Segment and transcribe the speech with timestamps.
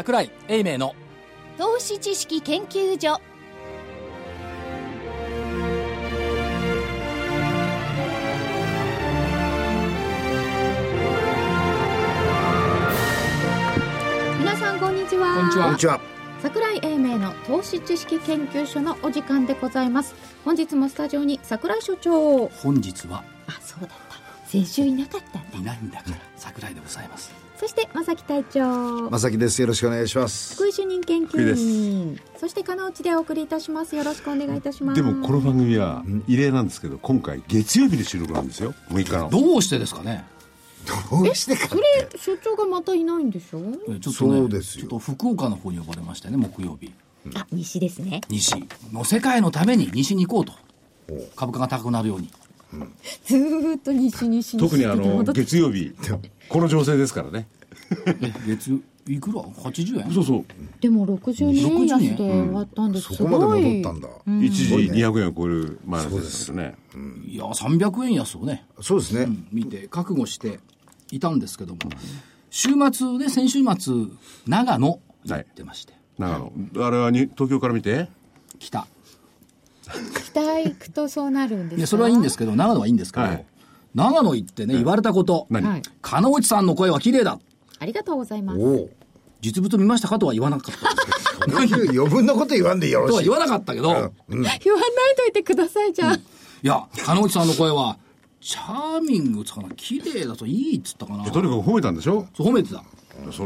[0.00, 0.94] 桜井英明の
[1.58, 3.20] 投資知識研究所。
[14.38, 15.34] 皆さんこんにちは。
[15.34, 15.64] こんにちは。
[15.64, 16.00] こんにちは。
[16.40, 20.14] 桜井英明の投資知識研究所のお時間でございます。
[20.46, 22.48] 本日もスタジオに桜井所長。
[22.48, 23.22] 本日は。
[23.48, 24.10] あそうだった。
[24.46, 29.10] 先週いなかったんだいないんだから桜井でございますそして正木隊長。
[29.10, 29.60] まさきです。
[29.60, 30.54] よろしくお願いします。
[30.54, 32.18] 福井主任研究員。
[32.38, 33.94] そして金内でお送りいたします。
[33.94, 35.02] よろしくお願いいたします。
[35.02, 38.72] でもこの番組は異例なんですけど今回月曜日で収録なんですよ。
[38.88, 39.28] 6日の。
[39.28, 40.24] どうしてですかね？
[41.10, 41.82] どうしてかそれ
[42.16, 43.60] 所長がまたいないんでしょ？
[43.90, 44.80] えちょっとねそうですよ。
[44.80, 46.94] ちょっと福岡の方に呼ばれましてね木曜日。
[47.34, 48.22] あ西ですね。
[48.30, 48.54] 西。
[48.90, 50.54] もう世界のために西に行こうと。
[51.36, 52.30] 株価が高くなるように。
[53.26, 55.92] ずーっと西西西特にあの月曜日
[56.48, 57.48] この情勢ですからね。
[57.59, 57.59] え
[58.46, 60.12] 月いくら？80円？
[60.12, 60.44] そうそう。
[60.80, 63.14] でも62円安で60終わったんです。
[63.14, 64.08] そこまで戻ったんだ。
[64.46, 66.74] 一時200円を超える前のですね。
[67.26, 68.64] いや300円安をね。
[68.80, 69.28] そうですね。
[69.50, 70.60] 見て覚悟して
[71.10, 71.80] いたんですけども。
[72.50, 73.94] 週末で先週末
[74.46, 76.52] 長野行ってまして、長野。
[76.86, 78.08] あれはに東京から見て？
[78.58, 78.86] 北
[80.32, 81.76] 北へ行くとそうなるんですか？
[81.78, 83.44] いやそれはいいんですけど長野はいいんですけど、はい。
[83.94, 85.46] 長野行ってね言われたこと。
[85.50, 85.82] 何、はい。
[86.02, 87.40] 金内さんの声は綺麗だ
[87.80, 88.60] ありがとうございます。
[89.40, 90.18] 実物見ましたか？
[90.18, 91.90] とは言わなかったんですけど。
[92.04, 93.12] 余分なこと言わんでよろしい。
[93.12, 93.94] とは言わなかったけど、うん。
[93.96, 96.20] 言わないといてくださいじゃあ、い
[96.62, 97.96] や金内さんの声は
[98.42, 101.24] チャーミングつかな綺麗だといいっつったかな。
[101.24, 102.26] とにかく褒めたんでしょ？
[102.36, 102.84] そう褒めてた。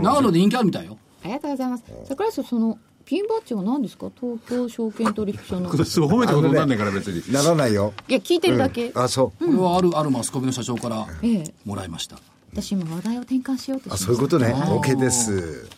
[0.02, 0.98] 長野で人気あるみたいよ。
[1.22, 1.84] ありがとうございます。
[2.08, 4.10] 桜井さんそのピンバッジは何ですか？
[4.20, 5.68] 東京証券取引所の。
[5.68, 7.32] 今年すごい褒めたことになんないから別に。
[7.32, 7.92] ならないよ。
[8.08, 9.46] いや聞いてるだけ、あ、そう。
[9.46, 11.54] これはあるあるマスコミの社長からええ。
[11.64, 12.16] もらいました
[12.54, 14.06] 私今話題を転換しようとしまあ、した。
[14.06, 14.52] そういうことね。
[14.54, 15.68] OK です。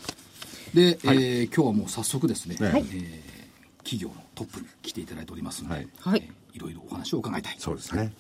[0.75, 2.85] で、えー今日はもう早速ですね、はい。
[2.93, 3.37] えー
[3.87, 5.89] 企業のトップに来ていただいておりますので、はい。
[6.01, 6.29] はい。
[6.55, 7.55] いろいろお話を伺いたい。
[7.59, 8.13] そうですね。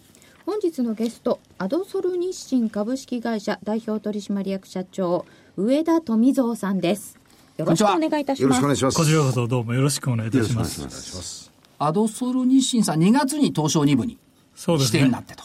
[0.46, 7.18] 本日のゲストアドソル日清株式会社代表取締役社長上田富蔵さんです。
[7.56, 8.96] よろしくお願いいたしよろますしくお願いします。
[8.96, 11.02] こちらこそどうもよろしくお願いいたしまよろしくお願いす。
[11.10, 14.18] しますアドソル日清さん2月に東証2部に
[14.54, 15.00] そうですね。
[15.00, 15.24] 指定になっ。
[15.24, 15.42] てと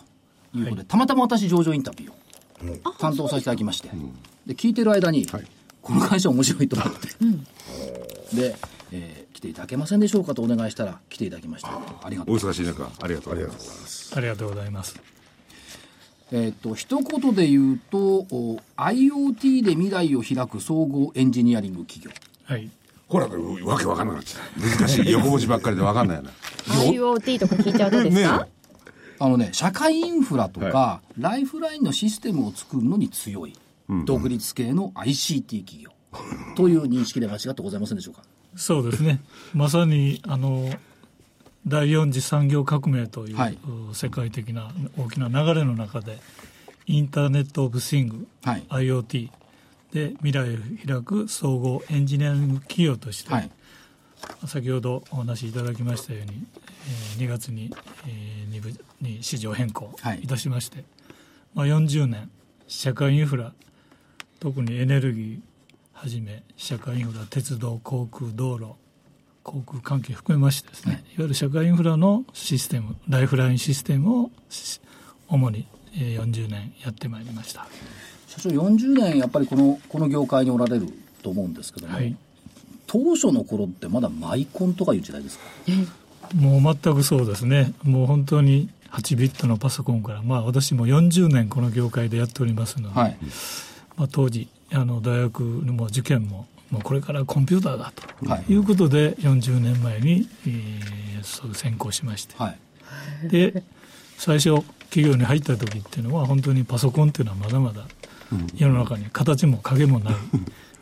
[0.56, 2.16] いうことで、たまたま私上場インタビューを
[3.00, 3.90] 担当させていただきまして、
[4.46, 5.46] で聞いてる間に、はい。
[5.82, 7.08] この会社面白いと思って、
[8.36, 8.56] で、
[8.92, 14.16] えー来ていただけませんでしょうかとお願いしたら来ていただきましてありがとうお忙しい中ありがとうございます。
[14.16, 15.02] ありがとうございます。
[16.32, 22.12] えっ、と一言で言うとお IoT で未来を開く総合エンジニアリング企業。
[22.44, 22.70] はい。
[23.08, 24.80] ほらわけわかんなくなっちゃった。
[24.80, 25.12] 難しい。
[25.12, 26.32] 横文字ばっかりでわかんないよな
[26.68, 28.52] IoT とか聞いちゃうとですか、ね
[29.24, 33.54] あのね社会インフラとか、ライフラインのシステムを作るのに強い、
[34.06, 35.92] 独立系の ICT 企業。
[36.56, 38.24] という認識で間違ってございませんでしょうか？
[38.56, 39.22] そうですね。
[39.54, 40.74] まさに、あの、
[41.68, 43.58] 第四次産業革命という、はい。
[43.92, 46.20] う世界的な大きな流れの中で、
[46.88, 48.64] インターネット・オブ・シング、はい。
[48.70, 49.30] IoT
[49.94, 53.52] で未来を開く総合エンジニアリング企業として、はい。
[54.48, 56.71] 先ほどお話しいただきましたように、えー
[57.18, 57.72] 2月に、
[58.08, 58.72] えー、2部
[59.02, 60.22] に市場変更はい。
[60.24, 60.84] いたしまして、
[61.54, 62.30] まあ、40年
[62.68, 63.54] 社会インフラ
[64.40, 65.40] 特にエネルギー
[65.94, 68.74] はじめ社会インフラ鉄道航空道路
[69.44, 74.80] 航空関係含めましてですね、い、わゆる社会インフラのシステムライフラインシステムをし
[75.28, 77.68] 主に、えー40年やってまいりました。
[78.28, 80.88] 社長40年やっぱりこのこの業界におられる
[81.22, 82.16] と思うんですけども、はい。
[82.88, 85.44] 当初の頃ってまだマイコンとかいう時代ですか？
[86.36, 87.74] もう全くそうですね。
[87.84, 93.18] もう本当に8ビットのパソコンから、まあ私も40年この業界でやっておりますので、はい。
[93.98, 98.54] まあ当時、あの大学のも受験も、もうこれからコンピューターだと、はい。
[98.54, 102.50] い、うことで40年前に、えーそう専攻しまして、は
[103.24, 103.30] い。
[103.30, 103.64] で、
[104.18, 107.86] 最初企業に入った時っていうのは本当にパソコンっていうのはまだまだ
[108.56, 110.14] 世の中に形も影もない、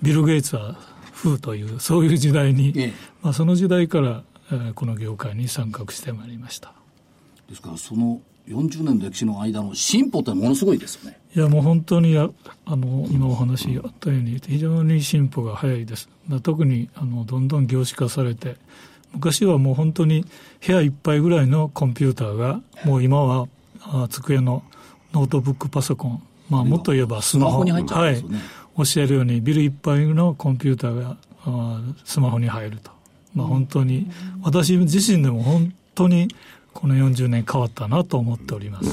[0.02, 0.78] ビル・ゲイツは
[1.14, 2.94] 風というそういう時代に、ええ。
[3.22, 4.24] まあ、その時代から、えー
[4.76, 6.74] この業界に参画してまいりました。
[7.48, 11.20] ですからその40年の歴史の間の進歩ってものすごいですよね。
[11.36, 12.30] いやもう本当にあ
[12.66, 16.10] あの今お話あったように非常に進歩が早いです。
[16.30, 18.56] だ特にあのどんどん業種化されて
[19.14, 20.26] 昔はもう本当に
[20.66, 23.48] 部屋いっぱいぐらいのコンピューターがもう今は
[23.82, 24.64] あ机の
[25.14, 28.38] ノートブックパソコンまあもっと言えばスマホに入っちゃうんですよね。
[28.38, 28.46] はい、
[28.78, 32.92] おっしゃるようにビルいっぱいのコンピューターがあスマホに入ると
[33.40, 34.10] まあ本当に
[34.44, 36.28] 私自身でも本当に
[36.74, 38.90] この40年変わったなと思っております、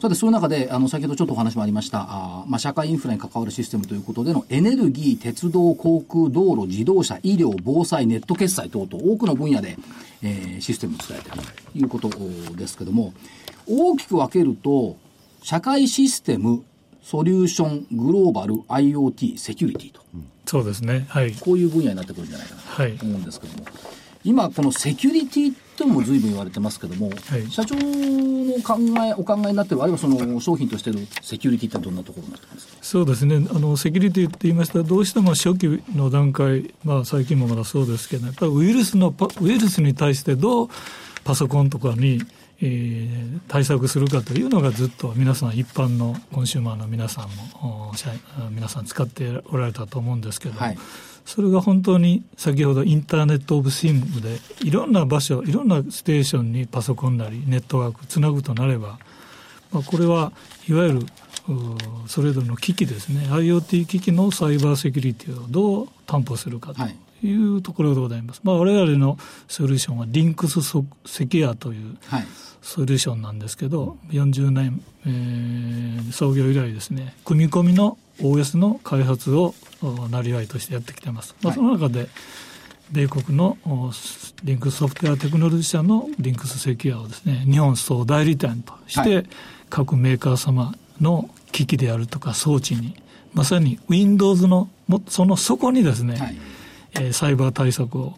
[0.00, 9.76] さて、そういう中で、あの、先ほどちょっとお話もありました、あまあ、社会インフラに関わるシステムということでのエネルギー、鉄道、航空、道路、自動車、医療、防災、ネット決済等々、多くの分野で、
[10.22, 11.38] えー、システムを使えている
[11.72, 12.10] ということ
[12.56, 13.12] ですけども、
[13.68, 14.96] 大きく分けると、
[15.42, 16.64] 社会システム、
[17.02, 20.00] ソリューション、グローバル、IoT、セキュリティと。
[20.46, 21.06] そうですね。
[21.08, 21.32] はい。
[21.32, 23.64] こういう分野になってくるんじゃないかなと思うんですけども。
[23.64, 23.74] はい、
[24.24, 32.72] 今、このセキュリティとも随分言われてますけども、はい、社長の考え、お考えになってる、あるいはその商品としてのセキュリティってどんなところになってますか？
[32.80, 40.68] そうですね、あのセキュリティって言いましたら、どうしても初期の段階、まあ、最近もまだそうですけど、やっぱりウイルスのウイルスに対してどう
[41.24, 42.22] パソコンとかに
[42.60, 47.28] えー、対策するかというのがずっと皆さん一般のコンシューマーの皆さん
[47.62, 47.92] も
[48.50, 50.78] 皆さん使っておられたと思うんですけど、はい、
[51.26, 58.98] それが本当に先ほどインターネット・オブ・シムでいろんな場所いろんなステーションにパソコンなりネットワークつなぐとなれば、
[59.70, 60.32] まあ、これは
[60.68, 61.06] いわゆる
[62.06, 63.26] それぞれの機器ですね。
[63.30, 66.82] IoT 機器のサイバーセキュリティをどう担保するかと
[67.22, 68.40] いうところでございます。
[68.44, 69.18] まあ、我々の
[69.48, 72.26] ソリューションは LynxSecure という、はい
[72.66, 79.54] ソリューションなんですけど、40年、えー、創業以来ですね、組み込みの OS の開発を
[80.10, 81.36] なりわいとしてやってきてます。
[81.42, 82.08] まあ、その中で、
[82.90, 83.56] 米国の
[84.42, 89.26] Lynx Software Technology 社の LynxSecure をですね、日本総代理店として、
[89.70, 92.96] 各メーカー様の機器であるとか装置に、
[93.32, 94.68] まさに Windows の
[95.08, 96.36] その底にですね、はい、
[97.00, 98.14] えー、サイバー対策を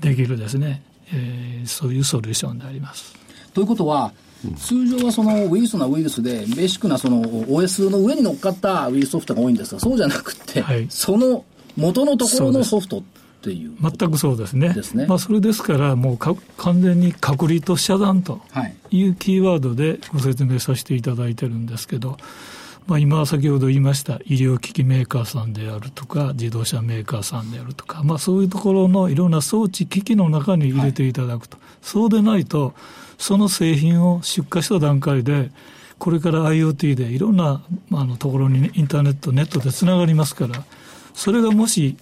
[0.00, 0.82] できるですね、
[1.12, 3.14] えー、そういうソリューションであります。
[3.54, 4.12] ということは、
[4.56, 11.44] 通常はそのウイルスなウイルスで、ベーシックなその OS の上に乗っかったウイルスソフトが多いんですが、そうじゃなくて、はい、その
[11.76, 13.02] 元のところのソフトっ
[13.42, 14.72] ていう全くそうですね。
[14.72, 15.06] ですね。
[15.06, 18.40] まあ、それですから、もうか完全に隔離と遮断と
[18.90, 22.16] いうキーワードでご説明させていただいてるんですけど、
[22.86, 32.74] まあ、今先ほど言いました医療機器メーカーさんであるとか自動車メーカーさんであるとか、まあ、そういうところのいろんな装置機器の中に入れていただくと、はい、そうでないと
[33.20, 35.52] その製品を出荷した段階で、
[35.98, 37.62] これから IoT でいろんな
[37.92, 40.64] あのところにインターネット、ネットでつながりますから、
[41.14, 41.96] それがもし、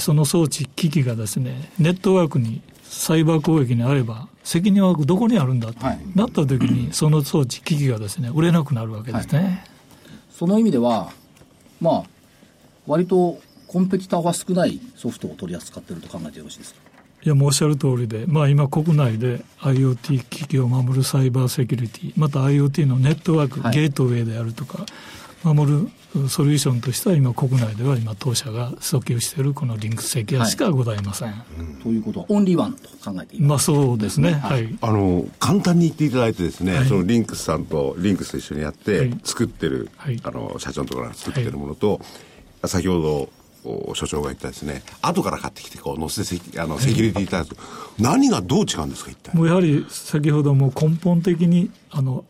[0.00, 9.38] その装置、機器がですね、ネットワークにサイバー攻撃にあれば、責任はどこにあるんだと、はい、なった時に、その装置、機器がですね、売れなくなるわけですね。
[9.38, 9.68] はい、
[10.36, 11.12] その意味では、
[11.80, 12.02] まあ、
[12.86, 16.80] 割と competitor が少ないソフトを取り扱っていると考えてよろしいですか？
[17.22, 24.84] いや、もうおっしゃる通りで、まあ今国内で IoT 機器を守るサイバーセキュリティ、また IoT のネットワーク、はい、ゲートウェイであるとか、
[25.54, 31.28] 守るソリューションとしては今国内では今当社が訴求しているこの LynxSecure しかございません。
[31.28, 32.20] はいうん、ということ。
[32.20, 34.32] はオンリーワンと考えていまあそうですね。
[34.32, 34.76] はい。
[34.80, 42.00] あの、簡単に言っていただいてですね、はい、その Lynx さんと Lynx と一緒にやって作ってる、はい、あの、社長のところが作ってるものと、
[42.64, 43.00] 先ほ
[43.64, 47.56] ど所長が言ったですね、後から買ってきて、こう、載せて、あの、セキュリティ対策、
[47.98, 49.36] 何がどう違うんですか、一体。
[49.36, 52.24] もうやはり、先ほども根本的に、あの、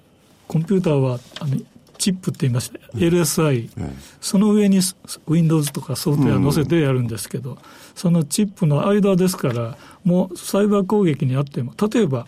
[0.49, 1.57] コンピューターは、あの、
[1.99, 4.81] チップって言いました、うん、LSI、うん、その上に
[5.27, 7.59] Windows とかソフトウェア載せてやるんですけど、うん、
[7.95, 12.27] そのチップの間ですから、もうサイバー攻撃にあっても、例えば、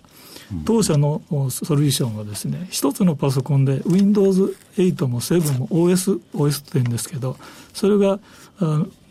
[0.65, 1.20] 当社の
[1.50, 7.37] ソリューションはですね、一つのパソコンで Windows 8も7も OS、OS って言うんですけど、
[7.75, 8.19] それが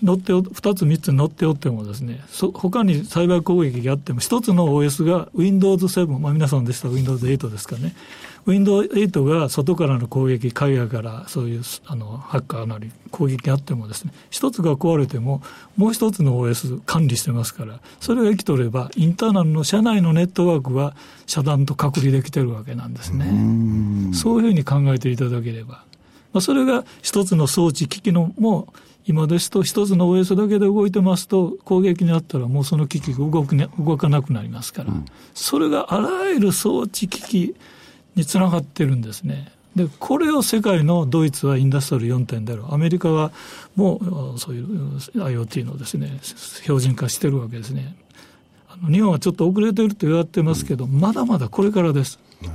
[0.04, 7.96] 乗って2つ3つ乗っておってもですねそ他にサイバー攻撃があっても1つの OS が Windows7、まあ、皆さんでしたら Windows8 ですかね
[8.48, 15.42] Windows8 が外からの攻撃海外からそういうあのハッカーなり攻撃があってもですね1つが壊れても
[15.76, 23.26] もう1つの OS 管理してますからそれが生きとればインターナルの社内のネットワークは遮断と隔離できてるわけなんですね。
[24.14, 25.84] そういうふうに考えていただければ、
[26.32, 28.74] まあ、それが一つの装置機器のも
[29.06, 37.56] 今ですと一つの OS だけで動いてますと攻撃にあったらもうその機器が動く、ね、動かなくなりますから、うん、それがあらゆる装置機器
[38.18, 39.52] につながってるんですね。
[39.76, 43.32] でこれを世界のドイツはインダストリー4.0アメリカは
[43.76, 47.96] もうそういう IoT のですね標準化してるわけですね。
[48.68, 52.20] あの日本はちょっと遅れてると言われてますけど、うん、まだまだこれからです。
[52.42, 52.54] うん、も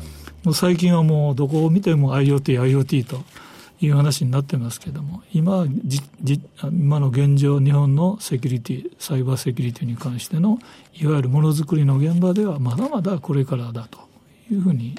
[0.50, 3.22] う最近はもうどこを見ても IoT、IoT と。
[3.86, 10.60] いう話になってますけども今じじ今の現状日本のセキュリティサイバーセキュリティに関しての
[10.94, 13.98] いわゆるものづくりの現場ではまだまだこれからだと
[14.52, 14.94] いうふうに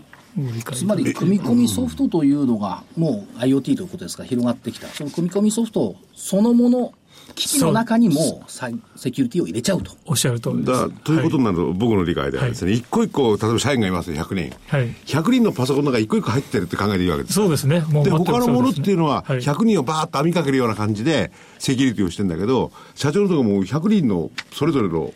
[0.74, 4.88] つまり組み込みソフトというのがもう IoT ということですから広がってきた。
[4.88, 6.94] その組み込みソフトそのもの
[7.36, 9.92] 機器の中にもサイセキュリティを入れちゃうと。
[10.06, 10.72] おっしゃる通りです。
[10.72, 14.56] だということになると、僕の理解ではですね、一個一個、例えば社員がいますよ、100人。
[14.68, 17.36] はい100人のパソコンの中一個一個入ってるって考えていいわけです。
[17.36, 17.82] そうですね。
[17.90, 25.12] もうで、全く他のものっていうのは、はい100人をバーッと網かけるような感じで、セキュリティをしてんだけど、社長のところも100人のそれぞれの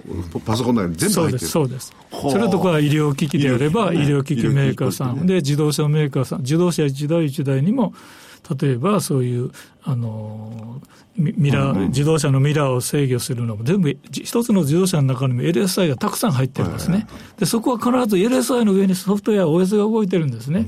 [0.45, 1.47] パソコンの中に全部入ってる。
[1.47, 1.93] そうです。
[2.11, 7.93] ほうそれとか医療機器であれば、医医療療機器機器ねメーカーさん、で、自動車メーカーさん、自動車一台一台にも、
[8.59, 9.51] 例えばそういう、
[9.83, 10.81] あの、
[11.17, 17.07] ミミラー、自動車のミラーを制御するのも全部、じ一つの自動車の中にも LSI がたくさん入ってるんですね。
[17.37, 20.67] で、そこは必ず LSI の上にソフトウェア、OS が動いてるんですね。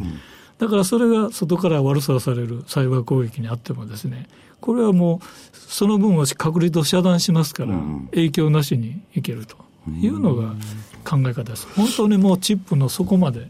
[0.57, 4.27] だからそれが外から悪さされるサイバー攻撃にあってもですね、
[4.59, 7.79] これはもう、その分を確率を遮断しますから、
[8.11, 9.55] 影響なしにいけると
[9.89, 10.53] いうのが
[11.05, 11.67] 考え方です。
[11.75, 13.49] 本当にもうチップの底まで、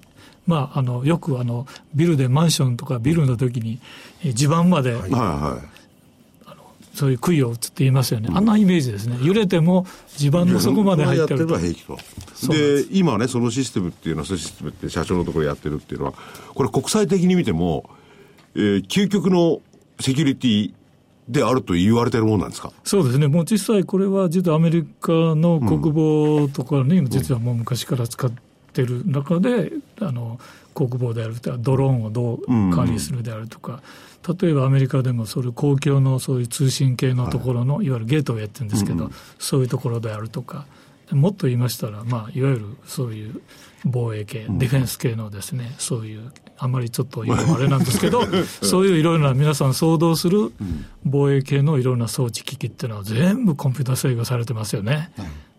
[0.50, 3.80] まあ、あの、よくあの、ビルでマンションとかビルの時に、
[4.26, 5.12] え地盤まで、はい。
[5.12, 5.80] はい。
[6.96, 8.30] そういう杭を打つって言いますよね。
[8.34, 9.18] あんなイメージですね。
[9.22, 9.86] 揺れても
[10.18, 11.58] 地盤の底まで入ってると。
[11.58, 16.14] で、今ね、そのシステムっていうのは、そのシステムって社長のところでやってるっていうのは、
[16.56, 17.90] これ国際的に見ても、
[18.56, 19.62] えー究極の
[20.02, 20.74] セキュリティ
[21.30, 22.74] であると言われてるもんなんですか？
[22.84, 28.42] そうですね、もう実際これは、実はアメリカの国防とかに、実はもう昔から使って
[28.86, 29.72] る中で、
[30.02, 30.40] あの
[30.74, 33.82] 国防であるとか、ドローンをどう管理するであるとか、
[34.40, 37.90] 例えばアメリカでも、それ公共のそういう通信系のところの、い。
[37.90, 40.66] わゆるゲートウェイって言うんですけど、そういうところであるとか、
[41.12, 43.42] もっと言いましたら、まあ、いわゆるそういう
[43.86, 48.24] 防衛系、ディフェンス系のですね、そういう、あんまりちょっとあれなんですけど、
[48.62, 50.52] そういういろいろな皆さん想像する
[51.06, 55.12] 防衛系のいろんな装置機器っていうのは全部コンピューター制御されてますよね。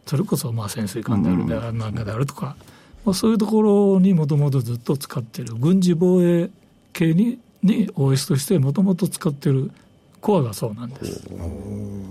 [0.06, 2.56] それこそまあ潜水艦であるであるなんかであるとか、
[3.04, 5.54] まあ、そういうところにもともとずっと使ってる。
[5.54, 6.50] 軍事防衛
[6.92, 9.70] 系にに OS としてもともと使ってる
[10.20, 11.22] コアがそうなんです。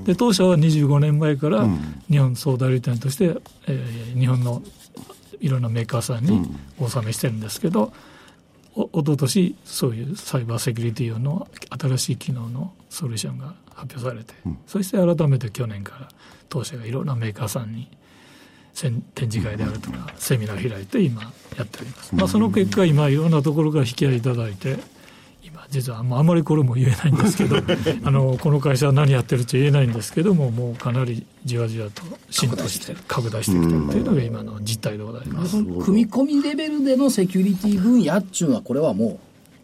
[0.05, 1.67] で当社は25年前から
[2.09, 3.35] 日本総代理店として、
[3.67, 4.61] えー日本の
[5.39, 7.93] いろんなメーカーさんにお納めしてるんですけど、
[8.75, 11.47] おおととしそういうサイバーセキュリティ用の
[11.79, 14.33] 新しい機能のソリューションが発表されて、
[14.67, 16.09] そして改めて去年から
[16.49, 17.89] 当社がいろんなメーカーさんに
[18.79, 21.23] 展示会であるとかセミナーを開いて今
[21.57, 24.77] やっております、まあ、その結果今いろんなところから引き合いいただいて
[25.43, 27.57] 今実はあんまりこれも言えないんですけど
[28.03, 33.59] あのこの会社は何やってるって言えないんですけどももうかなりじわじわと浸透して拡大して。
[33.59, 35.57] きてるというのが今の実態でございます。
[35.57, 39.19] 組み込みレベルでのセキュリティ分野っていうのは、これはもう、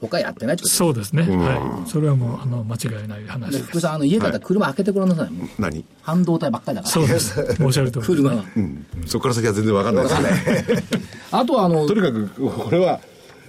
[0.07, 0.75] 他やってないってこと？
[0.75, 3.69] そうですね、はい、それはもうあの間違いない話でです。
[3.69, 5.29] 福井さん、あの家だったら車開けてごらんなさい。
[5.59, 5.85] 何？
[6.01, 6.93] 半導体ばっかりだから。
[6.93, 8.21] そうです、おっしゃるとおりです。
[8.23, 8.43] 車が。
[9.05, 10.83] そこから先は全然わかんないですね。
[11.31, 12.99] あとは、あのと、にかく、これは、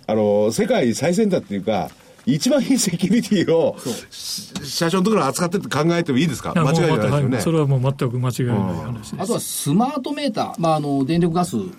[0.06, 1.90] あの、世界最先端っていうか、
[2.26, 3.76] 一番いいセキュリティを、
[4.10, 6.52] し社長のところ扱ってって考えてもいいですか？
[6.54, 7.36] 間違いないですよね。
[7.36, 7.52] はいそ。
[7.52, 9.22] れはもう全く間違いない話です。
[9.22, 11.72] あとはスマートメーター、まあ、あの電力ガスのとこ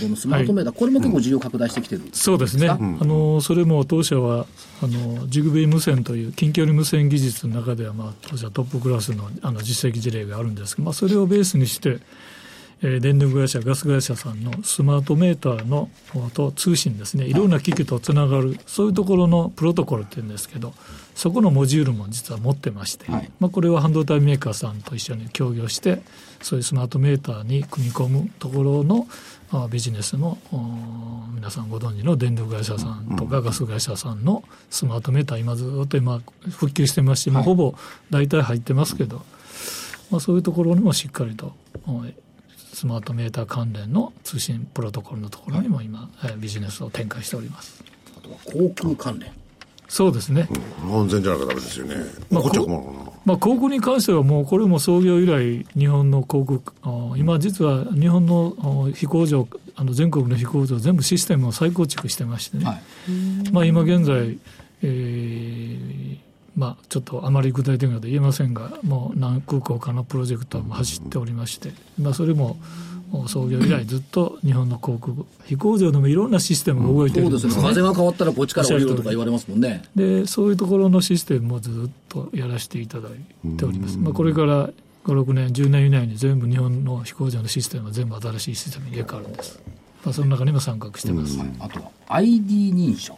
[0.00, 4.46] ろのスマートメーター、これも結構需要拡大してきてる、そうですね、あのそれも当社は
[4.82, 11.98] あのジグベイ無線という近距離無線技術の中では、まあ、当社トップクラスのあの実績事例があるんですが、まあ、それをベースにして、
[12.82, 15.88] えー電力会社、ガス会社さんのスマートメーターの
[16.34, 20.74] と通信ですね、いろんな機器とつながる、そういうところのプロトコルっていうんですけど、
[21.14, 23.30] そこのモジュールも実は持ってまして、はい。
[23.40, 26.00] まあ、これは半導体メーカーさんと一緒に協業して、
[26.40, 29.08] そういうスマートメーターに組み込むところの
[29.50, 36.20] あビジネスのお皆さんご存知の電力会社さんとかガス会社さんのスマートメーター、今ずっと今、
[36.50, 37.74] 復旧してますし、まあ、ほぼ
[38.10, 39.22] 大体入ってますけど、
[40.10, 41.52] まあ、そういうところにもしっかりと、
[41.86, 42.04] お
[42.78, 47.82] スマートメーター関連の通信プロトコルのところにも今、えービジネスを展開しております。
[48.16, 49.32] あとは航空関連。
[49.88, 50.46] そうですね、
[50.84, 51.96] 安全じゃなきゃダメですよね。
[52.30, 53.10] まあ怒っちゃ困るかな。
[53.24, 63.50] まあ、航空に関してはもうこれも創業以来日本の航空あ今実は日本のあ飛行場あの全国の飛行場全部システムを再構築してましてね、はい。
[63.50, 64.38] まあ、今現在、
[64.82, 66.07] えー
[66.58, 71.70] まあ、ちょっとあまり具体的なは言えませんがもう何空港かのプロジェクトも走っておりまして、
[72.02, 72.58] まあ、それも
[73.28, 75.14] 創業以来ずっと日本の航空
[75.46, 77.74] 飛行場でもいろんなシステムが動いてるんですすそうでね。
[77.74, 77.88] 風ね。
[77.88, 79.84] が変わったらこっちから降りろとか言われますもんね。
[79.94, 84.70] でそういうところのシステムもずっとやらせていただいております、まあ、これから
[85.04, 89.62] 56年10年以内に全部日本の飛行場のシステムは全部新しいシステムに入れ替わるんです、
[90.04, 93.16] まあ、その中にも参画してます、あとは ID 認証。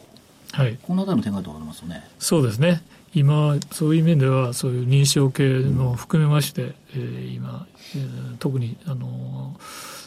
[0.53, 2.05] はいこのあたりの展開とありますよね。
[2.19, 2.83] そうですね
[3.15, 9.57] 今そういう面ではそういう認証系の含めまして、えー今、えー特にあの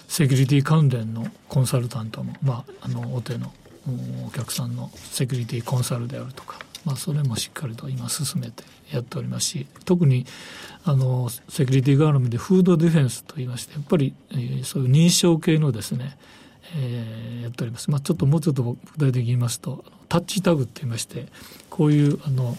[0.07, 3.51] セキュリティ関連のコンサルタントも、まあ、あの大手の
[4.27, 10.25] お客さんのセキュリティコンサルであるとかまあ、それもしっかりと今進めてやっておりますし特に
[10.83, 16.17] あのセキュリティ絡みでフードディフェンスといいましてやっぱり、えー、そういう認証系のですね、
[16.75, 21.27] えー、やっております、まあ、ちょっともうちょっと具体的に言いますとタッチタグって言いまして
[21.70, 22.58] こういうあの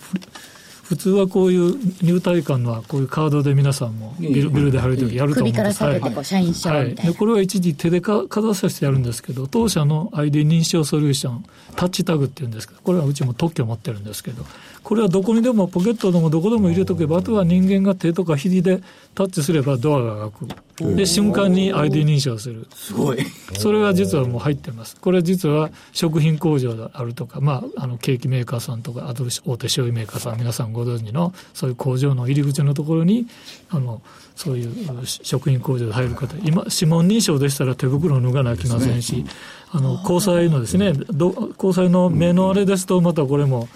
[0.85, 14.45] 普通はこういう入隊館のはこういうカードで皆さんもビルビルで貼るときやると思うんです、首から下げてこう社員証みたいな、はい、でこれは一時手でかかざさせてやるんですけど当社の ID 認証ソリューションタッチタグっていうんですけどこれはうちも特許を持ってるんですけど
[14.85, 18.83] これはどこにでもポケットでもどこでも入れとけばあとは人間が手とか肘で
[19.15, 20.95] タッチすればドアが開く。
[20.97, 22.67] で瞬間に ID 認証する。
[22.75, 23.25] すごい。
[23.59, 24.97] それが実はもう入ってます。
[25.01, 33.27] これ実は食品工場であるとか、まあ、あのケーキメーカーさんとかあと大手醤油メーカーさん皆さんご存知のそういう工場の入り口のところに
[33.71, 34.03] あの
[34.37, 39.25] そういう食品工場で入る方今指紋認証でしたら手袋を脱がなきませんし、
[39.71, 40.93] あの交際のですね
[41.55, 43.69] 交際の目のあれですとまたこれも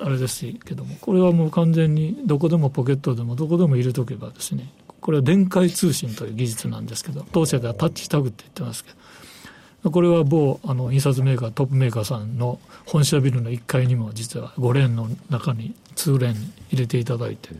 [0.00, 8.90] あれですけどもこれはもう完全にどこでもポケットでもどこでも入れとけばですねこれは電解通信という技術なんですけど当社ではタッチタグって言ってますけ
[9.84, 17.50] どこれは某あの印刷メーカートップメーカーさんの本社ビルの1階にも実は5レーンの中に2レーンに入れていただいて、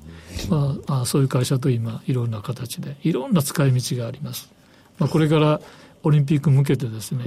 [0.48, 4.50] まあ、あそういう会社と今いろんな形でいろんな使い道があります、
[4.98, 5.60] まあ、これから
[6.02, 7.24] オリンピック向けてですね、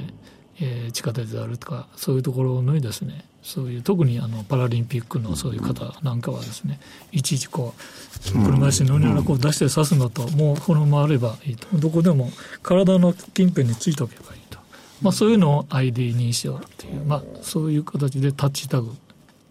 [0.62, 6.80] えー、地下鉄であるとかそういうところのにですねそういう特にあのパラリンピックのそういう方なんかはですね
[7.12, 11.68] いちいちこう車椅子に乗りながらこう出して刺すのともうこのままあればいいと。
[11.78, 12.30] どこでも
[12.62, 14.60] 体の近辺についておけばいいと、
[15.02, 18.92] まあ、そういうのを ID 認証っていう、まあ、そういう形でタッチタグ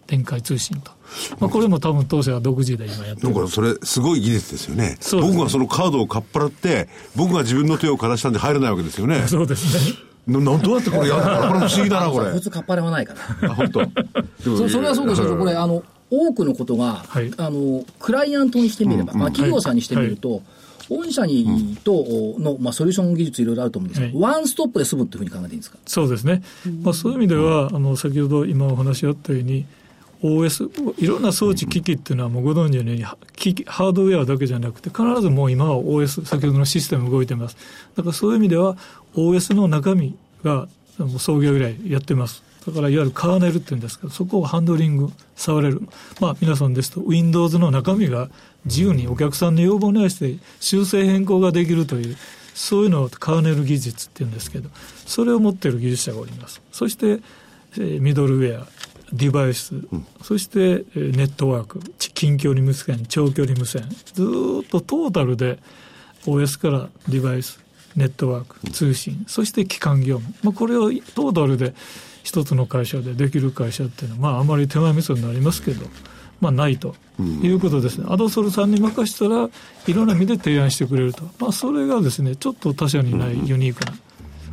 [0.08, 0.90] 展開通信と。
[1.38, 3.28] まあ、これも多分当社は独自で今やってる。
[3.28, 4.82] だからそれすごい技術ですよね。
[4.90, 9.24] ね僕がそのカードをかっぱらって、僕が自分の手をかざしたんで入れないわけですよね。
[9.28, 9.94] そうですね。
[10.26, 12.30] などうやってこれやるのか これ不思議だな、これ。
[12.32, 13.50] 普通かっぱれはないから。
[13.50, 13.80] あ、本当。
[14.42, 20.40] そそれはそうでしょうこれ、あの、多くのことが、はい、あの、クライアントにしてみれば、うんまあ、企業さんにしてみると、はい
[20.88, 22.04] 御社にと
[22.38, 25.78] の、まあ、ソリューション技術いろいろあると思うんですけど、はい、ワンストップで済むっていうふうに考えていいんですか？
[25.86, 26.42] そうですね、
[26.82, 29.66] まあ、そういう意味ではあの先ほど今お話あったように
[30.22, 33.04] OS、いろんな装置、機器っていうのはもうご存知のように、
[33.36, 37.56] 機器、ハードウェアだけじゃなくて、必ずもう今は OS、先ほどのシステム動いてます。
[37.96, 38.76] だからそういう意味では、
[39.14, 40.68] OS の中身が
[41.18, 42.42] 創業以来やってます。
[42.66, 45.82] だからいわゆるカーネルっていうんですけど、そこをハンドリング触れる。
[46.20, 48.28] まあ皆さんですと、Windows の中身が
[48.64, 52.16] 自由にお客さんの要望に合わせて修正変更ができるという、
[52.54, 54.68] そういうのをカーネル技術っていうんですけど、
[55.06, 56.60] それを持っている技術者がおります。
[56.72, 57.20] そして、
[57.76, 58.66] ミドルウェア、
[59.12, 65.58] デバイス、うん、そしてネットワーク、近距離無線、長距離無線、ずっとトータルで
[66.26, 67.60] OS からデバイス、
[67.96, 71.74] ネットワーク、通信、そして基幹業務、まあ、これをトータルで
[72.22, 75.86] 一つの会社でできる会社っていうのは、まあ、あまり手前味噌になりますけど、
[76.40, 79.48] まあ、ないということですね、うん、アドソルさんに任せたら、
[79.86, 83.92] いろんな意味で提案してくれると、まあ、それがですね、ちょっと他社にないユニークな。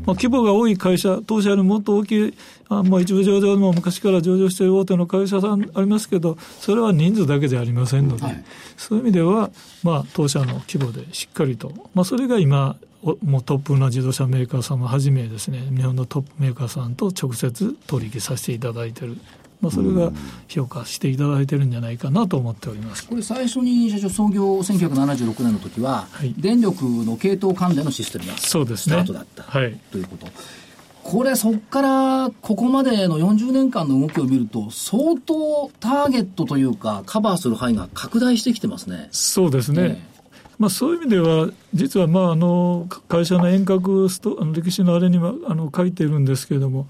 [0.05, 2.33] まあ、規模が多い会社、当社よりもっと大きい、
[2.69, 8.43] あまあ、一部上場も昔から上場している大手の会社さんありますけど、それは人数だけじゃありませんので、はい、
[8.77, 9.51] そういう意味では、
[9.83, 12.77] まあ、当社の規模でしっかりと、まあ、それが今、
[13.23, 19.17] もうトップの自動車メーカーさんをはじめですね、日本のトップメーカーさんと直接取引させていただいている。
[19.61, 20.11] まあ、それが
[20.47, 23.07] 評価していただいてるんじゃないかなと思っております。
[23.07, 30.27] これ、最初に社長、創業1976年の時は、はい、電力の系統関連のシステムがスタートだった、ねはい、ということ。
[31.03, 39.09] これ、そこからここまでの40年間の動きを見ると、相当ターゲットというか、カバーする範囲が拡大してきてますね。
[39.11, 40.15] そうですね、ね
[40.57, 46.87] まあ、そういう意味では、実はまああの会社の遠隔ストあの歴史のあれにはあの書いてるんですけれども、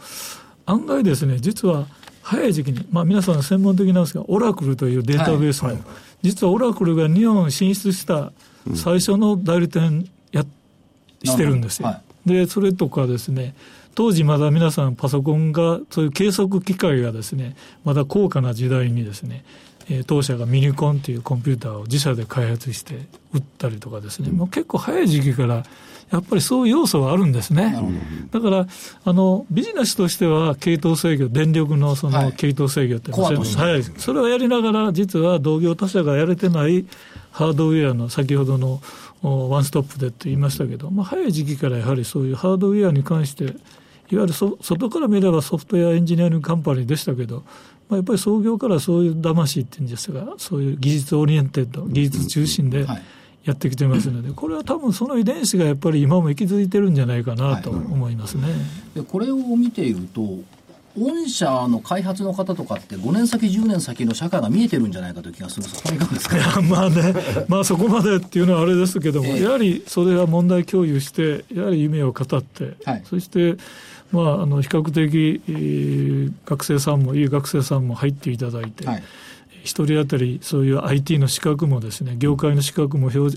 [0.66, 1.88] 案外ですね、実は
[2.26, 5.78] 早い時期に、まあ、皆さん専門的なんですが、オラクルというデータベースも、はい。
[5.78, 5.86] はい、
[6.24, 8.32] 実はオラクルが日本進出した
[8.74, 10.44] 最初の代理店や、
[11.24, 11.88] してるんですよ。
[11.88, 13.54] はい、で、それとかですね、
[13.94, 19.46] 当時まだ皆さんパソコンが、そういう計測機械がですね、まだ高価な時代にですね、
[19.88, 25.64] えー、当社がミニコンというコンピューターを自社で開発して売ったりとかですね、もう結構早い時期から
[26.12, 27.76] やっぱりそういう要素はあるんですね。
[28.32, 28.68] だから、
[29.04, 36.86] あの、ビジネスとしては、系統制御、電力のその系統制御って、はい、はい、それをやりながら、実は同業他社がやれてない
[37.32, 38.82] ハードウェアの先ほどの
[39.24, 43.48] ワンストップでって言いましたけど、まあ、早い時期からやはりそういうハードウェアに関して、い
[44.16, 47.44] わゆるそ外から見れば software engineering company でしたけど、
[47.90, 53.02] まあ、やっぱり創業からそういう魂っていうんですが、そういう技術 oriented、技術中心で、はい
[53.46, 58.48] やってきてますので、これは多分その遺伝子がやっぱり今も息づいてるんじゃないかなと思いますね。
[58.96, 60.40] でこれを見ていると
[60.98, 67.14] 御社の開発の方とかって5年先10年先の社会が見えてるんじゃないかという気がするんですがですかいやまあね
[67.50, 69.42] まあそこまでっていうのはあれですけども、え。
[69.42, 73.58] やはりそれは問題共有してやはり夢を語って、はい、そして
[74.12, 79.04] まあ、あの比較的、えー、学生さんもいい学生さんも入っていただいて、はい
[79.66, 83.30] 1人当たりそういう IT の資格もですね業界の資格も標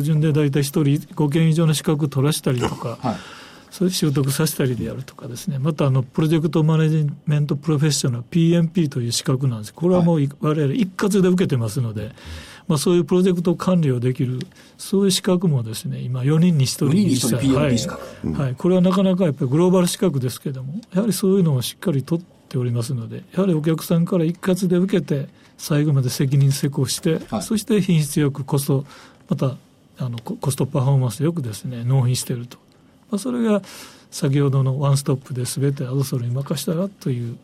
[0.00, 0.82] 準で大体1人
[1.14, 3.16] 5件以上の資格取らしたりとか、はい、
[3.70, 5.58] それ習得させたりでやるとかですね。
[5.58, 9.74] またあのプロジェクトマネジメントプロフェッショナル PMP という資格なんです。
[9.74, 12.12] これはもう、はい、我々一括で受けてますので、
[12.68, 14.40] まあ、そういうプロジェクト管理をできる
[14.76, 28.84] そういう資格もですね今4人に1人にしたはい、はい、これはなかなかやっぱりグローバル資格ですけどもやはりそういうのをしっかり取っておりますのでやはりお客さんから一括で受けて最後まで責任施行して、はい、そして品質よくコスト
[29.28, 29.56] また
[29.98, 32.56] あのコストパフォーマンスよくですね納品していると、
[33.10, 33.62] まあ、それが
[34.10, 37.36] 先ほどのワンストップで全てアドソルに任したらという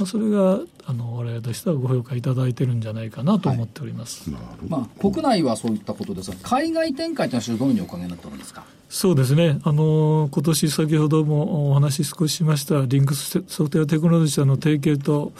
[0.00, 8.64] まあ、それがあの我々としてはご評価いただいてるんじゃないかなと思っております、はい、まあ、国内はそういったことですが海外展開というのはどのようにお考えになっておるんですか？
[8.92, 15.32] そうですね、あの今年先ほどもお話少ししました、 Lynx Software Technology 社の提携と、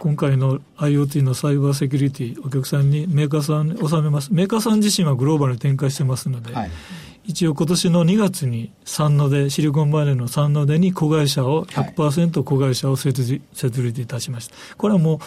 [0.00, 6.70] 今回の IoT のサイバーセキュリティ、お客さんにメーカーさんに納めます、メーカーさん自身はグローバルに展開してますので、はい、
[7.26, 14.56] 一応今年の2月に三ノ出、シリコンバレーの三ノ出に子会社を、100%子会社を設立設立いたしました。
[14.76, 15.18] これはもう、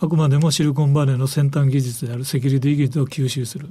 [0.00, 3.68] あくまでもシリコンバレーの先端技術であるセキュリティ技術を吸収する。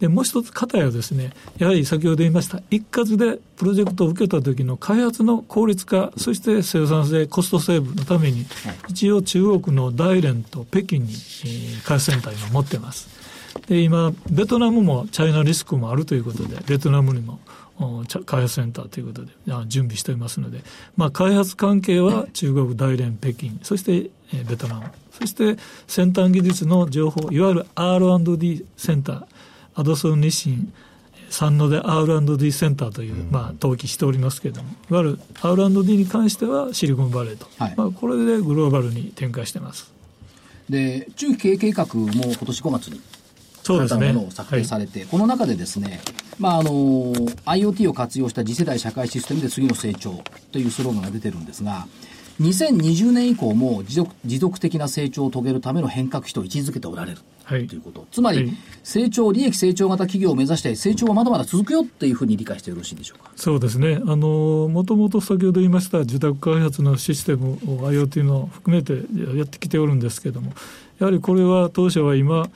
[0.00, 8.46] で、もう一つ、方やですね、やはり先ほど言いました、一括でプロジェクトを受けた時の開発の効率化、そして生産性、コストセーブのために、
[8.88, 13.08] 一応中国の大連と北京に、えー、開発センター今持ってます。
[13.66, 17.40] で今、ベトナムもチャイナリスクもあるということで、ベトナムにも
[18.26, 19.32] 開発センターということで
[19.66, 20.62] 準備しておりますので、
[20.96, 24.10] まあ、開発関係は中国、大連、北京、そして
[24.44, 24.82] ベトナム、
[25.12, 25.56] そして
[25.86, 29.24] 先端技術の情報、いわゆる R&D センター、
[29.78, 30.56] アドソン日清、
[31.30, 39.92] 三野で R&D センターという、まあ、登記しておりますけれども、いわゆる R&D に関してはシリコンバレーと、はい、まあ、これでグローバルに展開してます。
[40.68, 43.00] で中期経営計画も今年5月に
[43.62, 44.12] そうですね。
[44.12, 46.00] ものを策定されて、はい、この中でですね、
[46.40, 51.86] まあ、あの、IoT を活用した次世代社会システムで次の成長というスローガンが出てるんですが、
[52.40, 57.18] 2020年以降も持続持続的な成長を遂げるための変革期と位置づけておられる。
[57.44, 58.06] はい、ということ。
[58.12, 63.30] つまり、はい、成長、利益成長型企業を目指して、成長はまだまだ続くよっていうふうに理解してよろしいでしょうか？
[63.36, 64.00] そうですね。
[64.06, 67.56] あの、もともと先ほど言いました受託開発のシステムを
[67.90, 68.92] IoT の含めて
[69.36, 70.52] やってきておるんですけれども、
[70.98, 72.50] やはりこれは当社は今、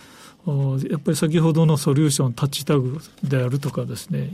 [0.45, 4.29] やっぱり先ほどのソリューションタッチタグであるとかですね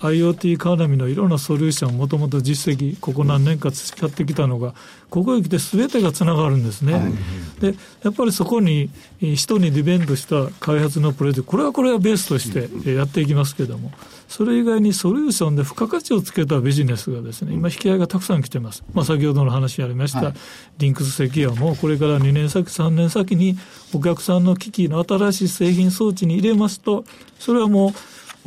[0.00, 4.74] IoT 絡みのいろんなソリューションもともと実績ここ何年か使ってきたのが
[5.10, 7.12] ここへ来て全てがつながるんですね、はい、
[7.60, 13.90] でやっぱりそこに人にディベントした開発のプロジェクトこれはこれはベースとしてやっていきますけれども
[14.28, 20.34] それ以外にソリューションで付加価値をつけたビジネスがですね今引き合いがたくさん来てます、まあ、先ほどの話ありました、はい、
[20.78, 23.58] リンクス石油もこれから2年先3年先に
[23.92, 27.04] お客さんの機器の新しい製品装置に入れますと
[27.40, 27.92] それはもう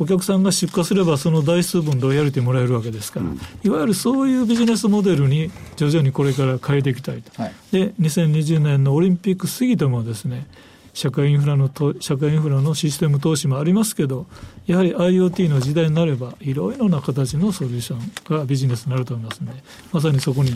[0.02, 10.48] お客さんが出荷すればその台数分ロイヤリティもらえるわけですから、うん、いわゆるそういうビジネスモデルに徐々にこれから変えていきたいと、はい、で2020年のオリンピック過ぎてもですね
[10.92, 14.26] 社会インフラの社会インフラのシステム投資もありますけど
[14.66, 19.62] やはり IoT の時代になればいろいろな形のソリューションがビジネスになると思いますので
[19.92, 20.50] まさにそこに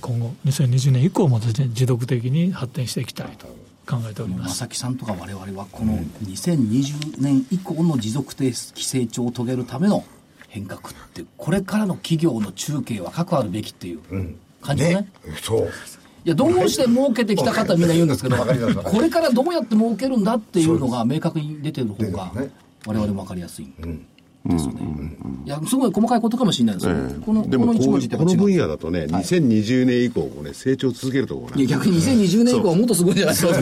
[0.00, 4.58] 今後2020年以降もですね持続的に発展していきたいと考えております。
[4.58, 10.04] 正木さんとか我々はこの2020年以降の持続的成長を遂げるための
[10.48, 14.00] 変革ってこれからの企業の中継は各あるべきっていう
[14.60, 15.08] 感じですね。
[15.24, 15.38] うん、ね。
[15.42, 15.70] そう。
[16.24, 22.32] いやどうして儲けてきた方はみんな言うんですけどこれからどうやって儲けるんだっていうのが明確に出てる方が
[22.86, 23.72] 我々も分かりやすい。
[23.80, 24.06] うん
[24.52, 27.02] ですよね、いやすごい細かいことかもしれないですけど、え。
[27.02, 33.54] ー、このでもこのこの分野だとね、はい、2020年以降もね成長続けるところいや逆に2020年以降はもっとすごいんじゃないですか。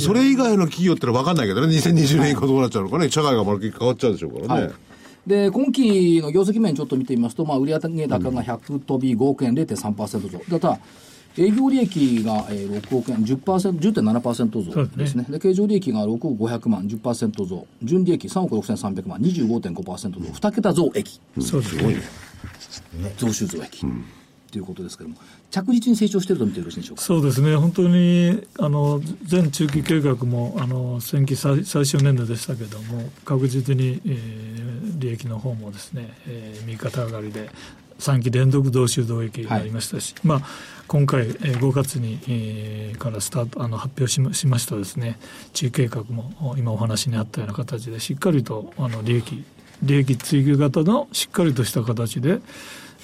[0.00, 3.10] それ以外の企業ってのは分かんないけどね2020年以降どうなっちゃうのかね。
[3.10, 4.72] 社会がまるっきり変わっちゃうでしょうからね、はい。
[5.26, 7.88] で今期の業績面ちょっと見てみますと、まあ、売上高
[8.30, 10.78] が100飛び5億円0.3%増、だた
[11.40, 15.24] 営業利益が6億円、10%、10.7%増ですね。
[15.28, 17.66] で、経常利益が6億500万、10%増。
[17.82, 20.20] 純利益3億6300万、25.5%増。
[20.20, 21.20] 2桁増益。
[21.40, 23.14] そうですね。
[23.16, 23.84] 増収増益。
[23.84, 24.04] うん
[24.50, 25.22] ということですけれども、
[25.52, 27.02] 着実に成長していると見てよろしいでしょうか？
[27.02, 37.48] そうですね、本当にあの全中期計画もあの先期最最終年度でしたけれども、確実に、えー、利益の方もですね、えー、右肩上がりで、
[38.00, 40.40] 3期連続同州同益になりましたし、はい、まあ、
[40.88, 45.18] 今回、えー、5月に、えー、からスタートあの発表しましましたですね。
[45.52, 49.44] 中計画も今お話にあったような形でしっかりとあの利益
[49.82, 52.40] 利益追求型のしっかりとした形で、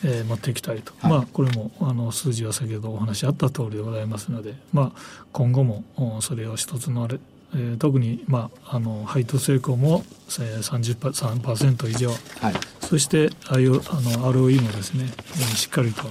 [0.05, 5.85] えー、持っていきたいと、はい、まあ、これもあの数字は先ほどお話あった通りでございますので、まあ、今後も
[6.21, 7.19] それを一つのあれ
[7.55, 10.05] えー、特に、まあ、あの配当成功も、
[10.41, 12.15] えー、33%以上、は
[12.51, 16.03] い、そして IO あの ROE もですね、えー、しっかりと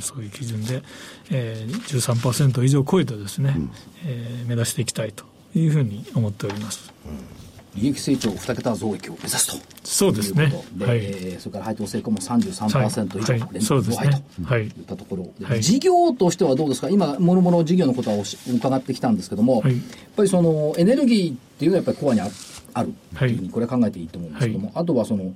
[0.00, 0.82] そういう基準で、
[1.30, 3.70] えー、13%以上超えてですね、うん、
[4.06, 6.92] えー、目指していきたいというふうに思っております。
[7.06, 7.37] うん
[7.78, 9.66] 利益成長2桁増益を目指すと。
[9.84, 10.52] そうですね。
[10.74, 13.96] で、はい、えー、それから配当成功も33%以上連続増
[14.44, 16.88] 配といったところ、はい、事業としてはどうですか？
[16.90, 18.16] 今もろもろ事業のことは
[18.48, 19.82] 伺ってきたんですけども、はい、やっ
[20.16, 22.28] ぱりそのエネルギーっていうのはやっぱりコアにあ
[22.74, 25.32] あるというふうにこれは考えていいと思うんですけども、あとはその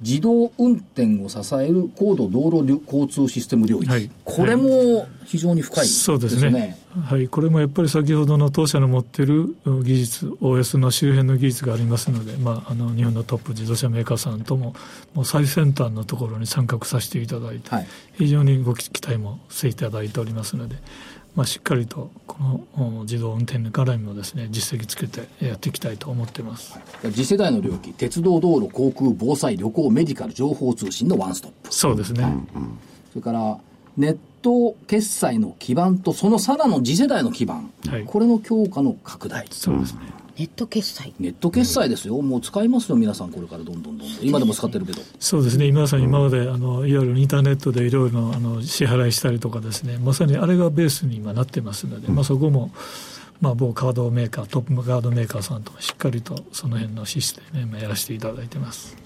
[0.00, 14.74] 自動運転を支える高度道路交通システム領域、はい、これも非常に深いですね,、そうですねはい、これもやっぱり先ほどの当社の持っている技術 OS の周辺の技術がありますので、まあ、あの日本のトップ自動車メーカーさんとも
[15.14, 20.76] もう最先端のところに参画させていただいて、はい、非常にご期待もしていただいておりますので
[21.36, 22.38] まあ、しっかりとこ
[22.78, 26.80] の自動運転絡みもですね実績つけてやっていきたいと思っています。
[27.12, 31.74] 次世代の領域鉄道道路航空防災旅行メディカル情報通信のワンストップ。
[31.74, 32.78] そうですね、うん、
[33.10, 33.58] それから
[33.96, 39.46] ネット決済の基盤とそのさらの次世代の基盤、はい、これの強化の拡大。
[39.50, 40.00] そうですね、
[40.38, 41.14] ネット決済。
[41.18, 45.00] ネット決済ですよ、もう使いますよ、皆さん、これからどんどんどんどん、今でも使ってるけど。
[45.18, 52.70] そうですね、皆さん、今まであのいわゆるインターネットでいろいろあの支払いしたりとかですね、まさにあれがベースに今なってますので、まあ、そこも、
[53.40, 58.96] まあ、某カードメーカー、トップカードメーカーさんとしっかりとその辺のシステム、ね、やらせていただいてます。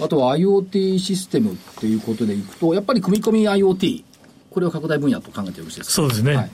[0.00, 4.04] あとは IoT システムっていうことでいくと、やっぱり組み込み IoT、
[4.50, 5.92] これを拡大分野と考えてよろしいですか？
[5.94, 6.50] そうですね、はい、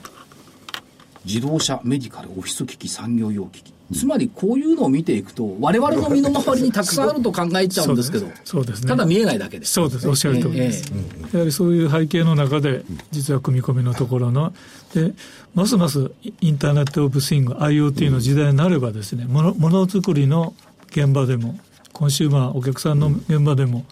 [1.25, 3.73] 自動車、メディカル、オフィス機器、産業用機器。
[3.93, 9.73] つまりこういうのを見ていくと、われわれの身の回りにたくさんあると考えちゃうんですけど、 そうですね、ただ見えないだけです。
[9.73, 10.91] そうです、おっしゃる通りです。
[10.91, 14.53] えー、やはりそういう背景の中で、実は組み込みのところの、
[14.95, 15.13] で、
[15.53, 16.09] ますます
[16.41, 20.55] インターネット・オブ・スイング、IoT の時代になればですね、ものものづくりの
[20.89, 21.59] 現場でも、
[21.93, 23.85] コンシューマー、お客さんの現場でも、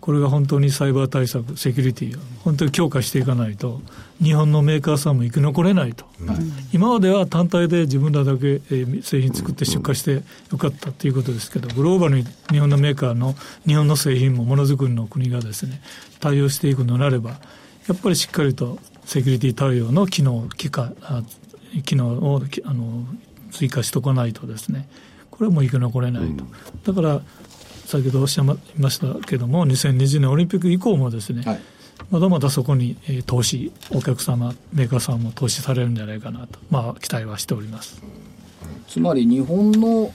[0.00, 3.80] これが本当にサイバー対策、セキュリティを本当に強化していかないと、
[4.22, 6.28] 日本のメーカーさんも生き残れないと、うん、
[6.72, 8.60] 今までは単体で自分らだけ
[9.02, 13.34] 製品作って出荷してよかったということですけど、グローバルに日本のメーカーの
[13.66, 15.82] 日本の製品もものづくりの国がですね、
[16.18, 17.30] 対応していくのであれば、
[17.88, 20.94] やっぱりしっかりとセキュリティ対応の機能、機械
[21.84, 23.04] 機能をあの
[23.50, 24.88] 追加しておかないとですね、
[25.30, 26.44] これはもう生き残れないと。
[26.92, 27.22] だから
[27.90, 28.44] 先ほどおっしゃい
[28.78, 31.60] ましたけども、2020年オリンピック以降もですね、はい、
[32.10, 38.00] まだまだそこに、えー、投資、お客様、メーカーさんも投資されるんじゃないかなと、まあ、期待はしております。
[38.88, 40.14] つまり日本の